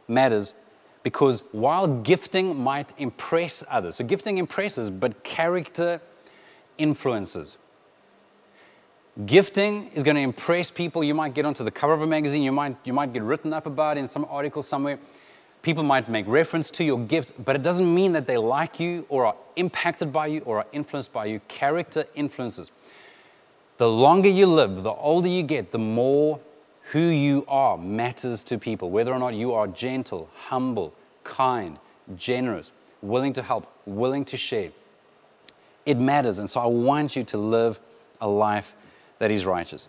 matters, 0.06 0.54
because 1.02 1.42
while 1.52 1.86
gifting 1.86 2.56
might 2.56 2.92
impress 2.98 3.64
others, 3.68 3.96
so 3.96 4.04
gifting 4.04 4.38
impresses, 4.38 4.88
but 4.88 5.24
character 5.24 6.00
influences. 6.78 7.56
Gifting 9.26 9.90
is 9.94 10.02
going 10.02 10.16
to 10.16 10.22
impress 10.22 10.70
people. 10.70 11.04
You 11.04 11.14
might 11.14 11.34
get 11.34 11.44
onto 11.44 11.62
the 11.62 11.70
cover 11.70 11.92
of 11.92 12.02
a 12.02 12.06
magazine, 12.06 12.42
you 12.42 12.50
might, 12.50 12.76
you 12.84 12.92
might 12.92 13.12
get 13.12 13.22
written 13.22 13.52
up 13.52 13.66
about 13.66 13.96
in 13.96 14.08
some 14.08 14.26
article 14.28 14.62
somewhere. 14.62 14.98
People 15.64 15.82
might 15.82 16.10
make 16.10 16.26
reference 16.28 16.70
to 16.72 16.84
your 16.84 16.98
gifts, 16.98 17.32
but 17.42 17.56
it 17.56 17.62
doesn't 17.62 17.92
mean 17.92 18.12
that 18.12 18.26
they 18.26 18.36
like 18.36 18.78
you 18.78 19.06
or 19.08 19.24
are 19.24 19.36
impacted 19.56 20.12
by 20.12 20.26
you 20.26 20.40
or 20.40 20.58
are 20.58 20.66
influenced 20.72 21.10
by 21.10 21.24
you. 21.24 21.40
Character 21.48 22.04
influences. 22.14 22.70
The 23.78 23.88
longer 23.88 24.28
you 24.28 24.44
live, 24.44 24.82
the 24.82 24.92
older 24.92 25.26
you 25.26 25.42
get, 25.42 25.72
the 25.72 25.78
more 25.78 26.38
who 26.92 27.00
you 27.00 27.46
are 27.48 27.78
matters 27.78 28.44
to 28.44 28.58
people. 28.58 28.90
Whether 28.90 29.10
or 29.10 29.18
not 29.18 29.32
you 29.32 29.54
are 29.54 29.66
gentle, 29.66 30.28
humble, 30.36 30.92
kind, 31.24 31.78
generous, 32.14 32.70
willing 33.00 33.32
to 33.32 33.42
help, 33.42 33.66
willing 33.86 34.26
to 34.26 34.36
share, 34.36 34.70
it 35.86 35.96
matters. 35.96 36.40
And 36.40 36.50
so 36.50 36.60
I 36.60 36.66
want 36.66 37.16
you 37.16 37.24
to 37.24 37.38
live 37.38 37.80
a 38.20 38.28
life 38.28 38.76
that 39.18 39.30
is 39.30 39.46
righteous. 39.46 39.88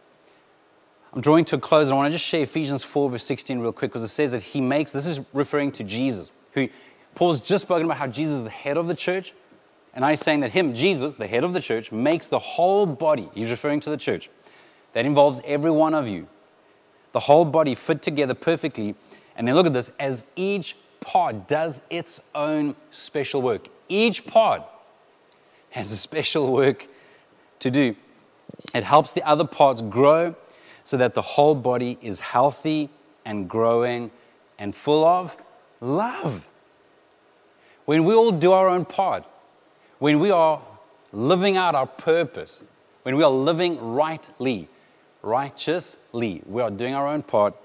I'm 1.15 1.21
drawing 1.21 1.45
to 1.45 1.55
a 1.55 1.59
close, 1.59 1.87
and 1.87 1.93
I 1.93 1.95
want 1.95 2.11
to 2.11 2.17
just 2.17 2.27
share 2.27 2.43
Ephesians 2.43 2.83
4, 2.83 3.09
verse 3.09 3.23
16, 3.23 3.59
real 3.59 3.71
quick, 3.71 3.91
because 3.91 4.03
it 4.03 4.09
says 4.09 4.33
that 4.33 4.41
he 4.41 4.59
makes, 4.59 4.91
this 4.91 5.07
is 5.07 5.21
referring 5.31 5.71
to 5.73 5.83
Jesus, 5.85 6.29
who 6.51 6.67
Paul's 7.15 7.39
just 7.39 7.61
spoken 7.61 7.85
about 7.85 7.95
how 7.95 8.07
Jesus 8.07 8.39
is 8.39 8.43
the 8.43 8.49
head 8.49 8.75
of 8.75 8.87
the 8.87 8.93
church. 8.93 9.33
And 9.93 10.03
I'm 10.03 10.17
saying 10.17 10.41
that 10.41 10.51
him, 10.51 10.75
Jesus, 10.75 11.13
the 11.13 11.25
head 11.25 11.45
of 11.45 11.53
the 11.53 11.61
church, 11.61 11.89
makes 11.89 12.27
the 12.27 12.37
whole 12.37 12.85
body, 12.85 13.29
he's 13.33 13.49
referring 13.49 13.79
to 13.81 13.89
the 13.89 13.95
church, 13.95 14.29
that 14.91 15.05
involves 15.05 15.39
every 15.45 15.71
one 15.71 15.93
of 15.93 16.05
you, 16.05 16.27
the 17.13 17.21
whole 17.21 17.45
body 17.45 17.75
fit 17.75 18.01
together 18.01 18.33
perfectly. 18.33 18.93
And 19.37 19.47
then 19.47 19.55
look 19.55 19.67
at 19.67 19.73
this 19.73 19.91
as 20.01 20.25
each 20.35 20.75
part 20.99 21.47
does 21.47 21.79
its 21.89 22.19
own 22.33 22.75
special 22.91 23.41
work. 23.41 23.69
Each 23.87 24.27
part 24.27 24.63
has 25.69 25.91
a 25.91 25.97
special 25.97 26.51
work 26.51 26.87
to 27.59 27.71
do. 27.71 27.95
It 28.73 28.83
helps 28.83 29.13
the 29.13 29.25
other 29.25 29.45
parts 29.45 29.81
grow 29.81 30.35
so 30.85 30.95
that 30.97 31.15
the 31.15 31.21
whole 31.21 31.55
body 31.55 31.97
is 32.01 32.19
healthy 32.19 32.89
and 33.25 33.49
growing 33.49 34.11
and 34.57 34.73
full 34.73 35.03
of 35.03 35.35
love. 35.81 36.47
When 37.83 38.05
we 38.05 38.13
all 38.13 38.31
do 38.31 38.53
our 38.53 38.69
own 38.69 38.85
part, 38.85 39.25
when 39.99 40.19
we 40.19 40.31
are 40.31 40.61
living 41.11 41.57
out 41.57 41.75
our 41.75 41.87
purpose, 41.87 42.63
when 43.03 43.17
we 43.17 43.23
are 43.23 43.31
living 43.31 43.93
rightly, 43.93 44.69
righteously, 45.21 46.41
we 46.45 46.61
are 46.61 46.71
doing 46.71 46.93
our 46.93 47.07
own 47.07 47.23
part 47.23 47.55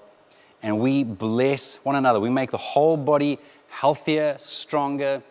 and 0.63 0.79
we 0.79 1.03
bless 1.03 1.75
one 1.83 1.95
another. 1.95 2.19
We 2.19 2.29
make 2.29 2.51
the 2.51 2.57
whole 2.57 2.97
body 2.97 3.39
healthier, 3.69 4.35
stronger, 4.39 5.21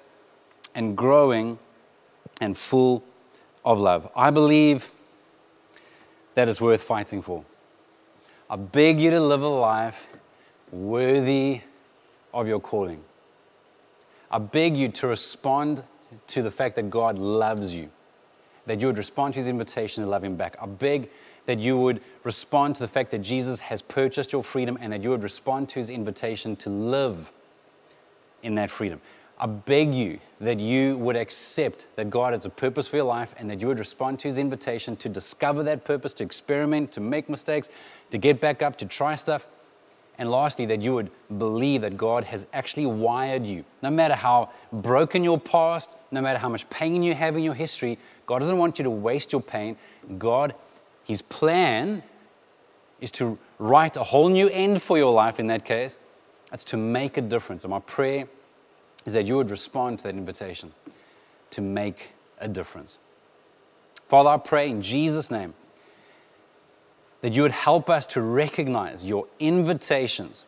and 0.74 0.96
growing 0.96 1.58
and 2.40 2.56
full 2.56 3.02
of 3.64 3.80
love. 3.80 4.10
I 4.14 4.30
believe 4.30 4.90
that 6.34 6.48
is 6.48 6.60
worth 6.60 6.82
fighting 6.82 7.20
for. 7.20 7.44
I 8.50 8.56
beg 8.56 9.00
you 9.00 9.10
to 9.10 9.20
live 9.20 9.42
a 9.42 9.48
life 9.48 10.08
worthy 10.72 11.60
of 12.34 12.48
your 12.48 12.58
calling. 12.58 13.00
I 14.28 14.38
beg 14.38 14.76
you 14.76 14.88
to 14.88 15.06
respond 15.06 15.84
to 16.26 16.42
the 16.42 16.50
fact 16.50 16.74
that 16.74 16.90
God 16.90 17.16
loves 17.16 17.72
you, 17.72 17.90
that 18.66 18.80
you 18.80 18.88
would 18.88 18.98
respond 18.98 19.34
to 19.34 19.38
his 19.38 19.46
invitation 19.46 20.02
to 20.02 20.10
love 20.10 20.24
him 20.24 20.34
back. 20.34 20.56
I 20.60 20.66
beg 20.66 21.10
that 21.46 21.60
you 21.60 21.78
would 21.78 22.00
respond 22.24 22.74
to 22.74 22.80
the 22.80 22.88
fact 22.88 23.12
that 23.12 23.20
Jesus 23.20 23.60
has 23.60 23.82
purchased 23.82 24.32
your 24.32 24.42
freedom 24.42 24.76
and 24.80 24.92
that 24.92 25.04
you 25.04 25.10
would 25.10 25.22
respond 25.22 25.68
to 25.68 25.78
his 25.78 25.88
invitation 25.88 26.56
to 26.56 26.70
live 26.70 27.30
in 28.42 28.56
that 28.56 28.68
freedom. 28.68 29.00
I 29.42 29.46
beg 29.46 29.94
you 29.94 30.18
that 30.42 30.60
you 30.60 30.98
would 30.98 31.16
accept 31.16 31.86
that 31.96 32.10
God 32.10 32.34
has 32.34 32.44
a 32.44 32.50
purpose 32.50 32.86
for 32.86 32.96
your 32.96 33.06
life 33.06 33.34
and 33.38 33.48
that 33.48 33.62
you 33.62 33.68
would 33.68 33.78
respond 33.78 34.18
to 34.18 34.28
his 34.28 34.36
invitation 34.36 34.96
to 34.96 35.08
discover 35.08 35.62
that 35.62 35.82
purpose, 35.82 36.12
to 36.14 36.24
experiment, 36.24 36.92
to 36.92 37.00
make 37.00 37.30
mistakes, 37.30 37.70
to 38.10 38.18
get 38.18 38.40
back 38.40 38.62
up, 38.62 38.76
to 38.76 38.86
try 38.86 39.14
stuff, 39.14 39.46
And 40.20 40.28
lastly, 40.28 40.66
that 40.66 40.82
you 40.82 40.92
would 40.92 41.10
believe 41.38 41.80
that 41.80 41.96
God 41.96 42.24
has 42.24 42.46
actually 42.52 42.84
wired 42.84 43.46
you. 43.46 43.64
No 43.80 43.88
matter 43.88 44.14
how 44.14 44.50
broken 44.70 45.24
your 45.24 45.40
past, 45.40 45.88
no 46.10 46.20
matter 46.20 46.38
how 46.38 46.50
much 46.50 46.68
pain 46.68 47.02
you 47.02 47.14
have 47.14 47.38
in 47.38 47.42
your 47.42 47.54
history, 47.54 47.98
God 48.26 48.40
doesn't 48.40 48.58
want 48.58 48.78
you 48.78 48.82
to 48.82 48.90
waste 48.90 49.32
your 49.32 49.40
pain. 49.40 49.78
God, 50.18 50.54
His 51.04 51.22
plan 51.22 52.02
is 53.00 53.10
to 53.12 53.38
write 53.58 53.96
a 53.96 54.02
whole 54.02 54.28
new 54.28 54.50
end 54.50 54.82
for 54.82 54.98
your 54.98 55.10
life 55.10 55.40
in 55.40 55.46
that 55.46 55.64
case. 55.64 55.96
That's 56.50 56.64
to 56.64 56.76
make 56.76 57.16
a 57.16 57.22
difference. 57.22 57.64
And 57.64 57.70
my 57.70 57.80
prayer 57.80 58.28
is 59.06 59.14
that 59.14 59.24
you 59.24 59.36
would 59.36 59.50
respond 59.50 60.00
to 60.00 60.04
that 60.04 60.16
invitation 60.16 60.74
to 61.48 61.62
make 61.62 62.10
a 62.38 62.46
difference. 62.46 62.98
Father, 64.06 64.28
I 64.28 64.36
pray 64.36 64.68
in 64.68 64.82
Jesus' 64.82 65.30
name 65.30 65.54
that 67.22 67.34
you 67.34 67.42
would 67.42 67.52
help 67.52 67.90
us 67.90 68.06
to 68.08 68.20
recognize 68.20 69.04
your 69.06 69.26
invitations 69.38 70.44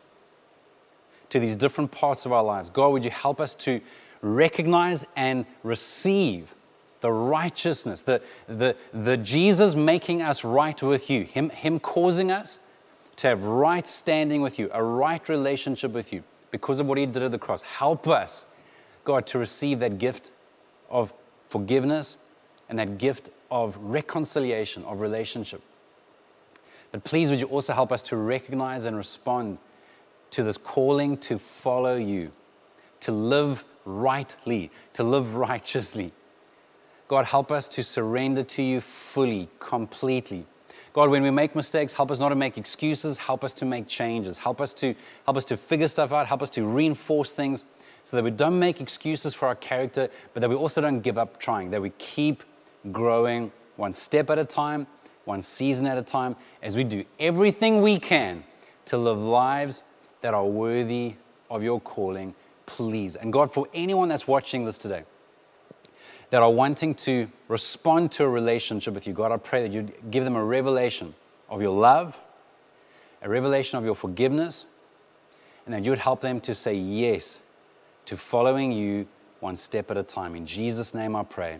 to 1.29 1.39
these 1.39 1.55
different 1.55 1.91
parts 1.91 2.25
of 2.25 2.31
our 2.31 2.43
lives. 2.43 2.69
God, 2.69 2.89
would 2.89 3.05
you 3.05 3.11
help 3.11 3.39
us 3.39 3.55
to 3.55 3.81
recognize 4.21 5.05
and 5.15 5.45
receive 5.63 6.53
the 7.01 7.11
righteousness, 7.11 8.01
the, 8.03 8.21
the, 8.47 8.75
the 8.93 9.17
Jesus 9.17 9.75
making 9.75 10.21
us 10.21 10.43
right 10.43 10.81
with 10.81 11.09
you, 11.09 11.23
him, 11.23 11.49
him 11.49 11.79
causing 11.79 12.31
us 12.31 12.59
to 13.17 13.27
have 13.27 13.43
right 13.43 13.85
standing 13.85 14.41
with 14.41 14.57
you, 14.57 14.69
a 14.73 14.83
right 14.83 15.27
relationship 15.29 15.91
with 15.91 16.13
you 16.13 16.23
because 16.51 16.79
of 16.79 16.87
what 16.87 16.97
He 16.97 17.05
did 17.05 17.23
at 17.23 17.31
the 17.31 17.39
cross. 17.39 17.61
Help 17.61 18.07
us, 18.07 18.45
God, 19.03 19.25
to 19.27 19.39
receive 19.39 19.79
that 19.79 19.97
gift 19.97 20.31
of 20.89 21.13
forgiveness 21.49 22.17
and 22.69 22.79
that 22.79 22.97
gift 22.97 23.29
of 23.51 23.75
reconciliation, 23.77 24.83
of 24.85 25.01
relationship. 25.01 25.61
But 26.93 27.03
please, 27.03 27.29
would 27.29 27.41
you 27.41 27.47
also 27.47 27.73
help 27.73 27.91
us 27.91 28.03
to 28.03 28.15
recognize 28.15 28.85
and 28.85 28.95
respond 28.95 29.57
to 30.29 30.43
this 30.43 30.57
calling 30.57 31.17
to 31.17 31.37
follow 31.37 31.95
you, 31.95 32.31
to 33.01 33.11
live 33.11 33.65
rightly, 33.85 34.71
to 34.93 35.03
live 35.03 35.35
righteously. 35.35 36.11
God, 37.07 37.25
help 37.25 37.51
us 37.51 37.67
to 37.69 37.83
surrender 37.83 38.43
to 38.43 38.63
you 38.63 38.79
fully, 38.79 39.49
completely. 39.59 40.45
God, 40.93 41.09
when 41.09 41.23
we 41.23 41.31
make 41.31 41.55
mistakes, 41.55 41.93
help 41.93 42.11
us 42.11 42.19
not 42.19 42.29
to 42.29 42.35
make 42.35 42.57
excuses, 42.57 43.17
help 43.17 43.43
us 43.43 43.53
to 43.55 43.65
make 43.65 43.87
changes, 43.87 44.37
help 44.37 44.61
us 44.61 44.73
to 44.75 44.95
help 45.25 45.37
us 45.37 45.45
to 45.45 45.57
figure 45.57 45.87
stuff 45.87 46.11
out, 46.11 46.27
help 46.27 46.41
us 46.41 46.49
to 46.51 46.63
reinforce 46.63 47.33
things 47.33 47.63
so 48.03 48.17
that 48.17 48.23
we 48.23 48.31
don't 48.31 48.57
make 48.57 48.81
excuses 48.81 49.33
for 49.33 49.47
our 49.47 49.55
character, 49.55 50.09
but 50.33 50.41
that 50.41 50.49
we 50.49 50.55
also 50.55 50.81
don't 50.81 51.01
give 51.01 51.17
up 51.17 51.39
trying, 51.39 51.71
that 51.71 51.81
we 51.81 51.89
keep 51.97 52.43
growing 52.91 53.51
one 53.75 53.93
step 53.93 54.29
at 54.29 54.37
a 54.37 54.45
time, 54.45 54.85
one 55.25 55.41
season 55.41 55.87
at 55.87 55.97
a 55.97 56.01
time, 56.01 56.35
as 56.61 56.75
we 56.75 56.83
do 56.83 57.05
everything 57.19 57.81
we 57.81 57.99
can 57.99 58.43
to 58.85 58.97
live 58.97 59.21
lives 59.21 59.83
that 60.21 60.33
are 60.33 60.45
worthy 60.45 61.15
of 61.49 61.63
your 61.63 61.79
calling, 61.81 62.33
please. 62.65 63.15
And 63.15 63.31
God, 63.31 63.51
for 63.51 63.67
anyone 63.73 64.09
that's 64.09 64.27
watching 64.27 64.65
this 64.65 64.77
today, 64.77 65.03
that 66.29 66.41
are 66.41 66.51
wanting 66.51 66.95
to 66.95 67.29
respond 67.47 68.11
to 68.13 68.23
a 68.23 68.29
relationship 68.29 68.93
with 68.95 69.05
you, 69.05 69.13
God, 69.13 69.31
I 69.31 69.37
pray 69.37 69.61
that 69.61 69.73
you'd 69.73 69.93
give 70.09 70.23
them 70.23 70.35
a 70.35 70.43
revelation 70.43 71.13
of 71.47 71.61
your 71.61 71.75
love, 71.75 72.19
a 73.21 73.29
revelation 73.29 73.77
of 73.77 73.85
your 73.85 73.95
forgiveness, 73.95 74.65
and 75.65 75.73
that 75.73 75.85
you 75.85 75.91
would 75.91 75.99
help 75.99 76.21
them 76.21 76.41
to 76.41 76.55
say 76.55 76.73
yes 76.73 77.41
to 78.05 78.17
following 78.17 78.71
you 78.71 79.07
one 79.39 79.55
step 79.55 79.91
at 79.91 79.97
a 79.97 80.03
time. 80.03 80.35
In 80.35 80.45
Jesus' 80.45 80.93
name 80.93 81.15
I 81.15 81.23
pray. 81.23 81.59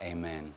Amen. 0.00 0.54